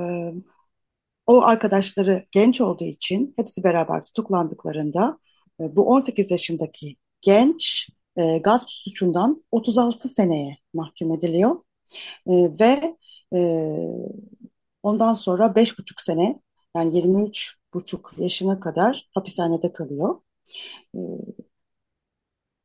[1.32, 5.19] o arkadaşları genç olduğu için hepsi beraber tutuklandıklarında
[5.61, 11.55] e, bu 18 yaşındaki genç e, gasp suçundan 36 seneye mahkum ediliyor
[12.27, 12.97] e, ve
[13.36, 13.39] e,
[14.84, 16.39] ondan sonra 5,5 sene
[16.75, 20.21] yani 23 buçuk yaşına kadar hapishanede kalıyor.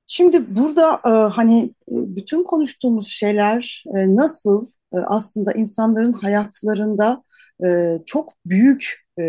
[0.07, 1.01] Şimdi burada
[1.37, 7.25] hani bütün konuştuğumuz şeyler nasıl aslında insanların hayatlarında
[7.65, 9.23] e, çok büyük e,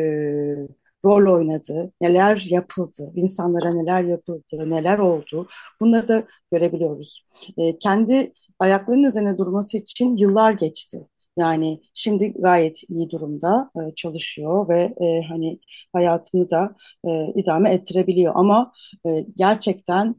[1.06, 5.48] rol oynadı, neler yapıldı, insanlara neler yapıldı, neler oldu
[5.82, 7.26] bunları da görebiliyoruz.
[7.58, 11.08] E, kendi ayaklarının üzerine durması için yıllar geçti.
[11.38, 15.60] Yani şimdi gayet iyi durumda e, çalışıyor ve e, hani
[15.94, 16.76] hayatını da
[17.08, 18.34] e, idame ettirebiliyor.
[18.36, 18.72] Ama
[19.06, 20.16] e, gerçekten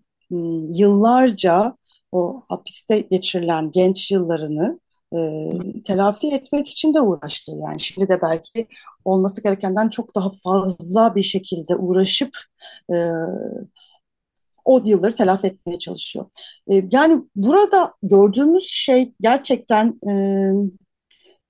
[0.70, 1.76] yıllarca
[2.12, 4.80] o hapiste geçirilen genç yıllarını
[5.12, 5.18] e,
[5.84, 7.52] telafi etmek için de uğraştı.
[7.62, 8.68] Yani şimdi de belki
[9.04, 12.30] olması gerekenden çok daha fazla bir şekilde uğraşıp
[12.92, 12.96] e,
[14.64, 16.26] o yılları telafi etmeye çalışıyor.
[16.70, 20.12] E, yani burada gördüğümüz şey gerçekten e,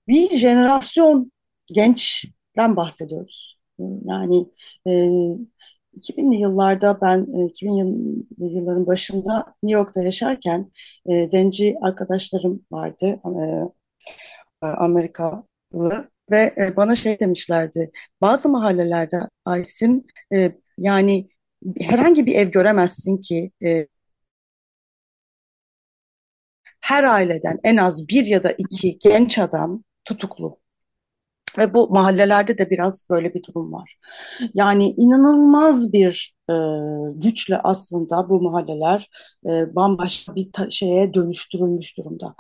[0.09, 1.33] bir jenerasyon
[1.67, 3.59] gençten bahsediyoruz.
[4.05, 4.47] Yani
[4.89, 5.11] e,
[5.99, 10.73] 2000'li yıllarda ben 2000 e, yılların başında New York'ta yaşarken
[11.07, 13.21] e, zenci arkadaşlarım vardı
[14.63, 15.45] e, e Amerikalı
[16.31, 17.91] ve e, bana şey demişlerdi
[18.21, 21.29] bazı mahallelerde Aysim e, yani
[21.81, 23.87] herhangi bir ev göremezsin ki e,
[26.81, 30.59] her aileden en az bir ya da iki genç adam tutuklu.
[31.59, 33.97] Ve bu mahallelerde de biraz böyle bir durum var.
[34.55, 36.55] Yani inanılmaz bir e,
[37.15, 39.11] güçle aslında bu mahalleler
[39.47, 42.35] e, bambaşka bir şeye dönüştürülmüş durumda.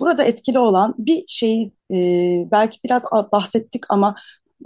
[0.00, 1.62] Burada etkili olan bir şey
[1.92, 1.96] e,
[2.50, 4.14] belki biraz bahsettik ama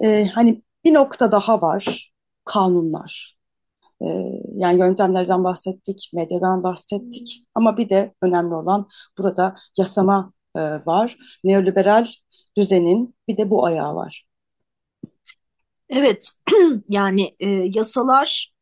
[0.03, 2.13] e, hani bir nokta daha var
[2.45, 3.37] kanunlar.
[4.03, 4.07] E,
[4.55, 8.89] yani yöntemlerden bahsettik, medyadan bahsettik ama bir de önemli olan
[9.19, 11.17] burada yasama e, var.
[11.45, 12.07] Neoliberal
[12.57, 14.27] düzenin bir de bu ayağı var.
[15.89, 16.31] Evet,
[16.89, 18.55] yani e, yasalar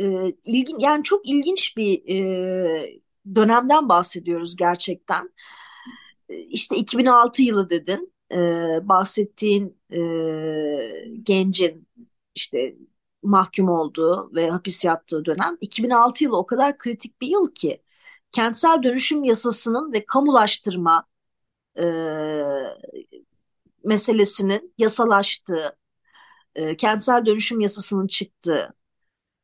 [0.00, 3.00] e, ilgin yani çok ilginç bir e,
[3.34, 5.30] dönemden bahsediyoruz gerçekten.
[6.28, 8.36] E, işte 2006 yılı dedin, e,
[8.88, 9.98] bahsettiğin e,
[11.22, 11.88] gencin
[12.34, 12.76] işte
[13.22, 17.82] mahkum olduğu ve hapis yattığı dönem 2006 yılı o kadar kritik bir yıl ki
[18.32, 21.06] kentsel dönüşüm yasasının ve kamulaştırma
[21.78, 21.84] e,
[23.86, 25.76] meselesinin yasalaştığı,
[26.54, 28.74] e, kentsel dönüşüm yasasının çıktığı,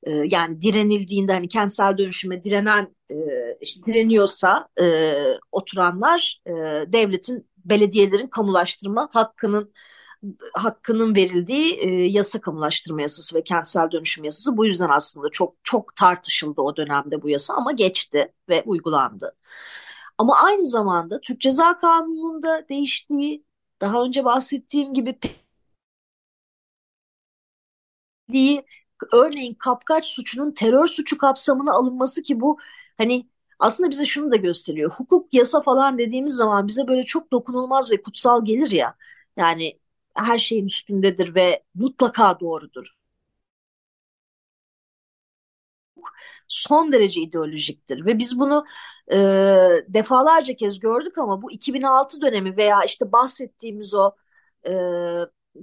[0.02, 3.16] e, yani direnildiğinde hani kentsel dönüşüme direnen, e,
[3.60, 5.14] işte direniyorsa e,
[5.52, 6.52] oturanlar e,
[6.92, 9.72] devletin, belediyelerin kamulaştırma hakkının
[10.54, 14.56] hakkının verildiği e, yasa kamulaştırma yasası ve kentsel dönüşüm yasası.
[14.56, 19.36] Bu yüzden aslında çok çok tartışıldı o dönemde bu yasa ama geçti ve uygulandı.
[20.18, 23.44] Ama aynı zamanda Türk Ceza Kanunu'nda değiştiği
[23.82, 25.20] daha önce bahsettiğim gibi
[29.12, 32.58] örneğin kapkaç suçunun terör suçu kapsamına alınması ki bu
[32.98, 33.28] hani
[33.58, 34.90] aslında bize şunu da gösteriyor.
[34.92, 38.96] Hukuk, yasa falan dediğimiz zaman bize böyle çok dokunulmaz ve kutsal gelir ya.
[39.36, 39.78] Yani
[40.14, 42.86] her şeyin üstündedir ve mutlaka doğrudur.
[46.52, 48.64] Son derece ideolojiktir ve biz bunu
[49.12, 49.16] e,
[49.88, 54.12] defalarca kez gördük ama bu 2006 dönemi veya işte bahsettiğimiz o
[54.68, 54.72] e,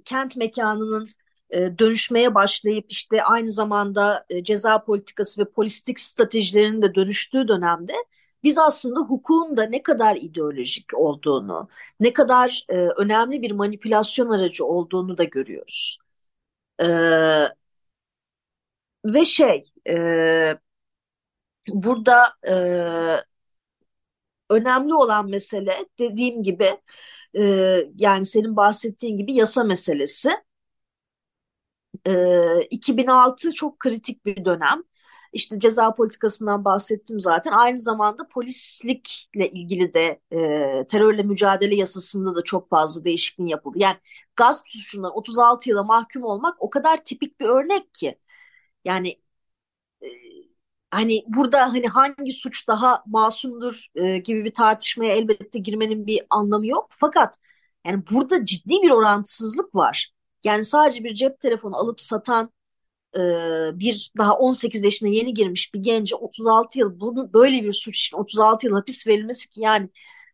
[0.06, 1.08] kent mekanının
[1.50, 7.94] e, dönüşmeye başlayıp işte aynı zamanda e, ceza politikası ve polistik stratejilerinin de dönüştüğü dönemde
[8.44, 11.68] biz aslında hukukun da ne kadar ideolojik olduğunu,
[12.00, 15.98] ne kadar e, önemli bir manipülasyon aracı olduğunu da görüyoruz.
[16.82, 16.86] E,
[19.06, 20.58] ve şey, e,
[21.68, 22.54] burada e,
[24.50, 26.70] önemli olan mesele dediğim gibi
[27.40, 27.44] e,
[27.98, 30.30] yani senin bahsettiğin gibi yasa meselesi.
[32.08, 34.84] E, 2006 çok kritik bir dönem.
[35.34, 37.52] İşte ceza politikasından bahsettim zaten.
[37.52, 43.78] Aynı zamanda polislikle ilgili de e, terörle mücadele yasasında da çok fazla değişiklik yapıldı.
[43.82, 43.98] Yani
[44.36, 48.20] gasp suçundan 36 yıla mahkum olmak o kadar tipik bir örnek ki.
[48.86, 49.16] Yani
[50.92, 56.68] hani burada hani hangi suç daha masumdur e, gibi bir tartışmaya elbette girmenin bir anlamı
[56.68, 56.90] yok.
[56.92, 57.40] Fakat
[57.86, 60.12] yani burada ciddi bir orantısızlık var.
[60.44, 62.52] Yani sadece bir cep telefonu alıp satan
[63.18, 63.20] e,
[63.80, 68.18] bir daha 18 yaşına yeni girmiş bir gence 36 yıl bunu böyle bir suç için
[68.18, 69.90] 36 yıl hapis verilmesi ki yani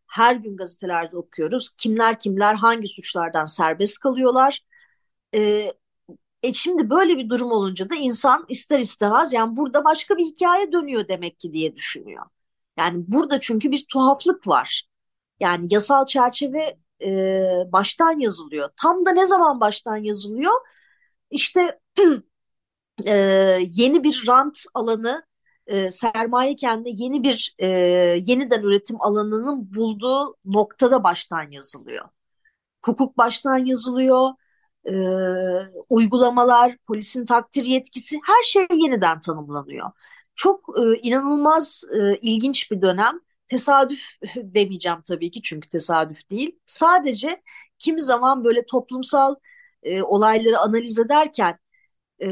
[0.07, 1.69] her gün gazetelerde okuyoruz.
[1.77, 4.61] Kimler kimler hangi suçlardan serbest kalıyorlar.
[5.35, 5.71] E,
[6.43, 10.71] e şimdi böyle bir durum olunca da insan ister istemez yani burada başka bir hikaye
[10.71, 12.25] dönüyor demek ki diye düşünüyor.
[12.77, 14.83] Yani burada çünkü bir tuhaflık var.
[15.39, 18.69] Yani yasal çerçeve e, baştan yazılıyor.
[18.81, 20.53] Tam da ne zaman baştan yazılıyor?
[21.31, 21.79] İşte
[23.05, 23.13] e,
[23.71, 25.25] yeni bir rant alanı
[25.67, 27.67] e, sermaye kendine yeni bir e,
[28.27, 32.09] yeniden üretim alanının bulduğu noktada baştan yazılıyor.
[32.85, 34.29] Hukuk baştan yazılıyor
[34.89, 34.93] e,
[35.89, 39.91] uygulamalar, polisin takdir yetkisi her şey yeniden tanımlanıyor.
[40.35, 43.19] Çok e, inanılmaz e, ilginç bir dönem.
[43.47, 44.01] Tesadüf
[44.35, 46.59] demeyeceğim tabii ki çünkü tesadüf değil.
[46.65, 47.41] Sadece
[47.79, 49.35] kimi zaman böyle toplumsal
[49.83, 51.59] e, olayları analiz ederken
[52.23, 52.29] e,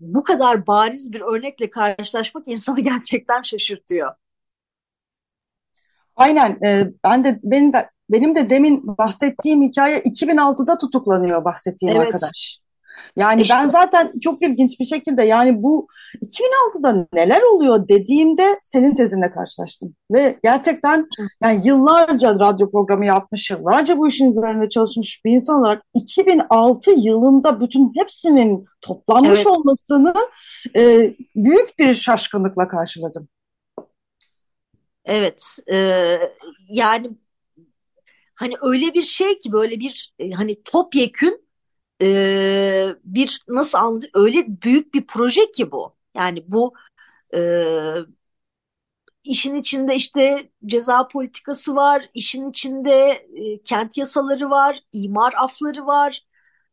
[0.00, 4.12] bu kadar bariz bir örnekle karşılaşmak insanı gerçekten şaşırtıyor.
[6.16, 6.58] Aynen.
[6.66, 12.06] E, ben de benim de benim de demin bahsettiğim hikaye 2006'da tutuklanıyor bahsettiğim evet.
[12.06, 12.64] arkadaş.
[13.16, 13.54] Yani işte.
[13.54, 15.86] ben zaten çok ilginç bir şekilde yani bu
[16.22, 19.94] 2006'da neler oluyor dediğimde senin tezinle karşılaştım.
[20.10, 21.06] Ve gerçekten
[21.42, 27.60] yani yıllarca radyo programı yapmış, yıllarca bu işin üzerinde çalışmış bir insan olarak 2006 yılında
[27.60, 29.46] bütün hepsinin toplanmış evet.
[29.46, 30.14] olmasını
[30.76, 33.28] e, büyük bir şaşkınlıkla karşıladım.
[35.04, 35.76] Evet, e,
[36.68, 37.10] yani
[38.34, 41.48] hani öyle bir şey ki böyle bir e, hani topyekün
[42.02, 45.96] e, bir nasıl anlatayım öyle büyük bir proje ki bu.
[46.16, 46.74] Yani bu
[47.36, 47.40] e,
[49.24, 52.92] işin içinde işte ceza politikası var, işin içinde
[53.34, 56.24] e, kent yasaları var, imar afları var,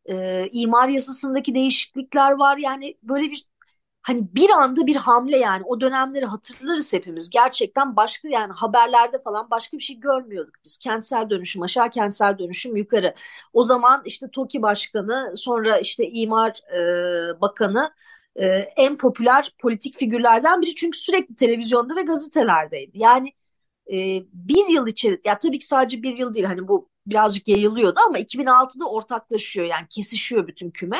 [0.05, 2.57] e, imar yasasındaki değişiklikler var.
[2.57, 3.45] Yani böyle bir
[4.01, 7.29] hani bir anda bir hamle yani o dönemleri hatırlarız hepimiz.
[7.29, 10.77] Gerçekten başka yani haberlerde falan başka bir şey görmüyorduk biz.
[10.77, 13.13] Kentsel dönüşüm aşağı, kentsel dönüşüm yukarı.
[13.53, 17.91] O zaman işte TOKİ Başkanı, sonra işte İmar e, Bakanı
[18.35, 18.45] e,
[18.77, 20.75] en popüler politik figürlerden biri.
[20.75, 22.99] Çünkü sürekli televizyonda ve gazetelerdeydi.
[22.99, 23.33] Yani
[23.93, 27.99] e, bir yıl içeri, ya tabii ki sadece bir yıl değil hani bu birazcık yayılıyordu
[28.07, 30.97] ama 2006'da ortaklaşıyor yani kesişiyor bütün küme.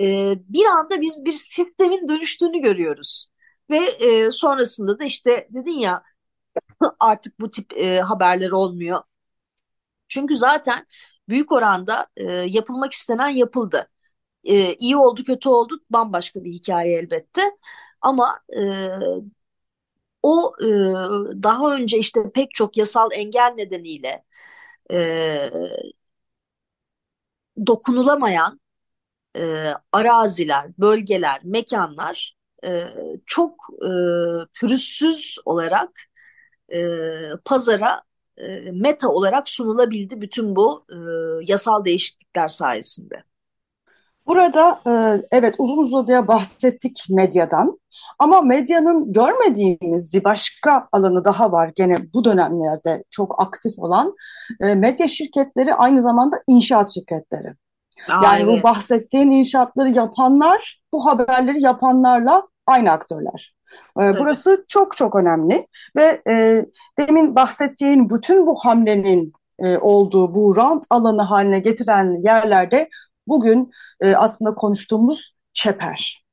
[0.00, 3.26] E, bir anda biz bir sistemin dönüştüğünü görüyoruz.
[3.70, 6.02] Ve e, sonrasında da işte dedin ya
[7.00, 9.02] artık bu tip e, haberler olmuyor.
[10.08, 10.84] Çünkü zaten
[11.28, 13.88] büyük oranda e, yapılmak istenen yapıldı.
[14.44, 17.42] E, iyi oldu kötü oldu bambaşka bir hikaye elbette.
[18.02, 18.62] Ama e,
[20.22, 20.66] o e,
[21.42, 24.24] daha önce işte pek çok yasal engel nedeniyle
[24.92, 25.50] e,
[27.66, 28.60] dokunulamayan
[29.36, 32.82] e, araziler, bölgeler, mekanlar e,
[33.26, 33.90] çok e,
[34.54, 35.90] pürüzsüz olarak
[36.74, 36.80] e,
[37.44, 38.02] pazara
[38.36, 40.96] e, meta olarak sunulabildi bütün bu e,
[41.52, 43.22] yasal değişiklikler sayesinde.
[44.26, 47.80] Burada e, evet uzun uzadıya bahsettik medyadan
[48.18, 54.14] ama medyanın görmediğimiz bir başka alanı daha var gene bu dönemlerde çok aktif olan
[54.60, 57.54] e, medya şirketleri aynı zamanda inşaat şirketleri.
[58.08, 63.54] Yani bu bahsettiğin inşaatları yapanlar bu haberleri yapanlarla aynı aktörler.
[63.72, 64.18] E, Tabii.
[64.18, 65.66] burası çok çok önemli
[65.96, 66.64] ve e,
[66.98, 72.88] demin bahsettiğin bütün bu hamlenin e, olduğu bu rant alanı haline getiren yerlerde
[73.26, 73.70] bugün
[74.00, 76.26] e, aslında konuştuğumuz çeper.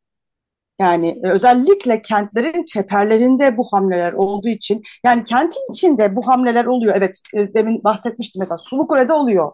[0.80, 6.96] Yani e, özellikle kentlerin çeperlerinde bu hamleler olduğu için yani kentin içinde bu hamleler oluyor.
[6.98, 9.52] Evet e, demin bahsetmiştim mesela Sulukule'de oluyor,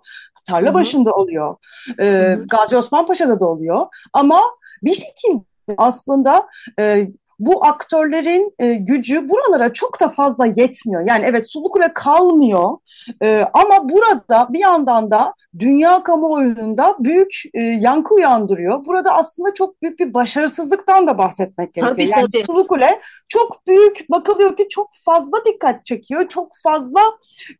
[0.47, 1.55] Tarlabaşı'nda oluyor,
[1.99, 2.37] e.
[2.51, 3.85] Gazi Osman Paşa'da da oluyor.
[4.13, 4.41] Ama
[4.83, 5.43] bir şekilde
[5.77, 6.47] aslında
[6.79, 7.07] e,
[7.39, 11.07] bu aktörlerin e, gücü buralara çok da fazla yetmiyor.
[11.07, 12.77] Yani evet Sulukule kalmıyor
[13.23, 18.85] e, ama burada bir yandan da dünya kamuoyunda büyük e, yankı uyandırıyor.
[18.85, 21.95] Burada aslında çok büyük bir başarısızlıktan da bahsetmek gerekiyor.
[21.95, 22.45] Tabii, yani tabii.
[22.45, 26.99] Sulukule çok büyük bakılıyor ki çok fazla dikkat çekiyor, çok fazla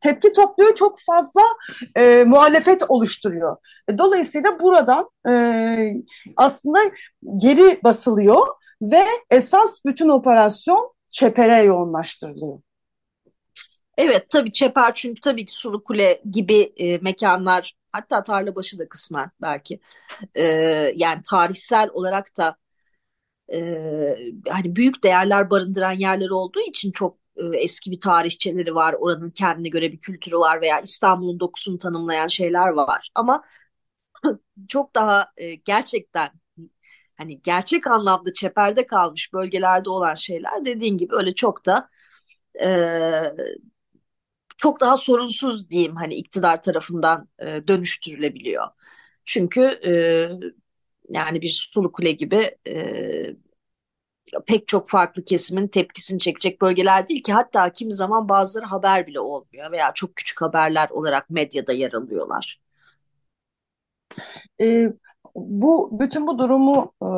[0.01, 1.41] tepki topluyor, çok fazla
[1.95, 3.57] e, muhalefet oluşturuyor.
[3.89, 5.93] E, Dolayısıyla buradan e,
[6.38, 6.80] aslında
[7.38, 8.47] geri basılıyor
[8.82, 12.59] ve esas bütün operasyon çepere yoğunlaştırılıyor.
[13.97, 19.80] Evet tabii Çeper çünkü tabii ki Sulukule gibi e, mekanlar hatta Tarlabaşı da kısmen belki
[20.36, 20.43] e,
[20.95, 22.55] yani tarihsel olarak da
[23.53, 23.59] e,
[24.49, 28.95] hani büyük değerler barındıran yerler olduğu için çok e, eski bir tarihçeleri var.
[28.99, 33.09] Oranın kendine göre bir kültürü var veya İstanbul'un dokusunu tanımlayan şeyler var.
[33.15, 33.43] Ama
[34.67, 36.30] çok daha e, gerçekten
[37.20, 41.89] hani gerçek anlamda çeperde kalmış bölgelerde olan şeyler dediğin gibi öyle çok da
[42.63, 42.70] e,
[44.57, 48.67] çok daha sorunsuz diyeyim hani iktidar tarafından e, dönüştürülebiliyor.
[49.26, 49.91] Çünkü e,
[51.09, 53.36] yani bir Sulu Kule gibi e,
[54.47, 59.20] pek çok farklı kesimin tepkisini çekecek bölgeler değil ki hatta kimi zaman bazıları haber bile
[59.20, 62.59] olmuyor veya çok küçük haberler olarak medyada yer alıyorlar.
[64.59, 64.93] E,
[65.47, 67.09] bu bütün bu durumu e,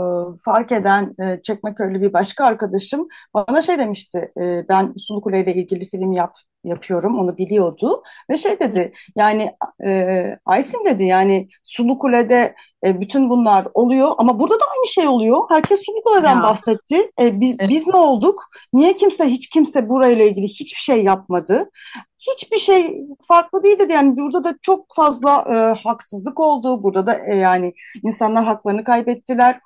[0.46, 4.32] fark eden e, Çekmeköy'lü bir başka arkadaşım bana şey demişti.
[4.42, 9.52] E, ben Sulukule ile ilgili film yap yapıyorum onu biliyordu ve şey dedi yani
[9.86, 12.56] e, Aysin dedi yani Sulukule'de
[12.86, 15.38] e, bütün bunlar oluyor ama burada da aynı şey oluyor.
[15.50, 16.44] Herkes Sulukule'den Ya.
[16.44, 17.12] bahsetti.
[17.22, 17.70] E, biz Evet.
[17.70, 18.44] biz ne olduk?
[18.74, 21.70] Niye kimse hiç kimse burayla ilgili hiçbir şey yapmadı?
[22.28, 23.94] Hiçbir şey farklı değil dedi.
[23.94, 26.84] Yani burada da çok fazla e, haksızlık oldu.
[26.84, 29.60] Burada da e, yani insanlar haklarını kaybettiler.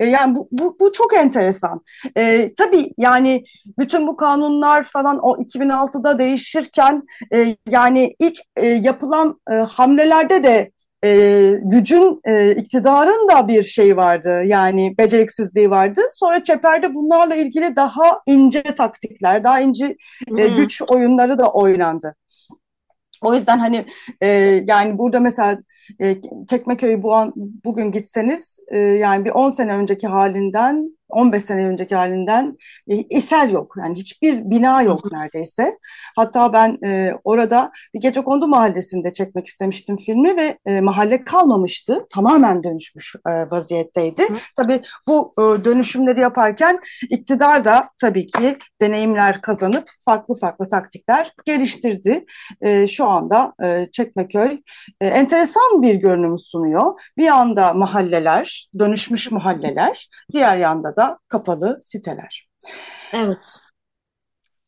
[0.00, 1.80] E, yani bu, bu, bu çok enteresan.
[2.16, 3.44] E, tabii yani
[3.78, 7.02] bütün bu kanunlar falan o 2006'da değişirken
[7.32, 10.70] e, yani ilk e, yapılan e, hamlelerde de
[11.06, 14.42] e, gücün, e, iktidarın da bir şey vardı.
[14.44, 16.00] Yani beceriksizliği vardı.
[16.10, 19.96] Sonra çeperde bunlarla ilgili daha ince taktikler, daha ince
[20.38, 22.14] e, güç oyunları da oynandı.
[23.22, 23.86] O yüzden hani
[24.20, 24.26] e,
[24.66, 25.58] yani burada mesela
[26.00, 26.16] e,
[26.50, 31.94] Çekmeköy'ü bu an bugün gitseniz e, yani bir 10 sene önceki halinden 15 sene önceki
[31.94, 32.56] halinden
[32.88, 33.74] e, eser yok.
[33.78, 35.78] Yani hiçbir bina yok neredeyse.
[36.16, 42.06] Hatta ben e, orada bir Gecekondu mahallesinde çekmek istemiştim filmi ve e, mahalle kalmamıştı.
[42.10, 44.22] Tamamen dönüşmüş e, vaziyetteydi.
[44.22, 44.34] Hı.
[44.56, 46.80] Tabii bu e, dönüşümleri yaparken
[47.10, 52.24] iktidar da tabii ki deneyimler kazanıp farklı farklı taktikler geliştirdi.
[52.60, 54.58] E, şu anda e, Çekmeköy
[55.00, 57.00] e, enteresan bir görünüm sunuyor.
[57.18, 62.48] Bir anda mahalleler, dönüşmüş mahalleler, diğer yanda da kapalı siteler.
[63.12, 63.60] Evet.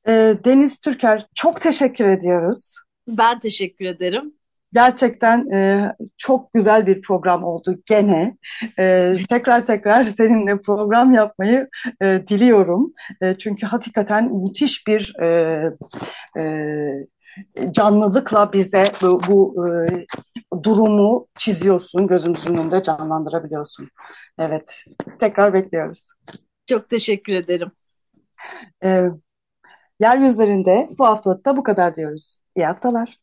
[0.09, 2.75] E, Deniz Türker çok teşekkür ediyoruz.
[3.09, 4.33] Ben teşekkür ederim.
[4.73, 8.37] Gerçekten e, çok güzel bir program oldu gene.
[8.79, 11.69] E, tekrar tekrar seninle program yapmayı
[12.03, 12.93] e, diliyorum.
[13.23, 15.63] E, çünkü hakikaten müthiş bir e,
[16.39, 16.45] e,
[17.71, 20.07] canlılıkla bize bu, bu e,
[20.63, 23.89] durumu çiziyorsun, gözümüzün önünde canlandırabiliyorsun.
[24.39, 24.85] Evet,
[25.19, 26.09] tekrar bekliyoruz.
[26.67, 27.71] Çok teşekkür ederim.
[28.85, 29.09] E,
[30.01, 32.37] yeryüzlerinde bu haftalıkta bu kadar diyoruz.
[32.57, 33.19] İyi haftalar.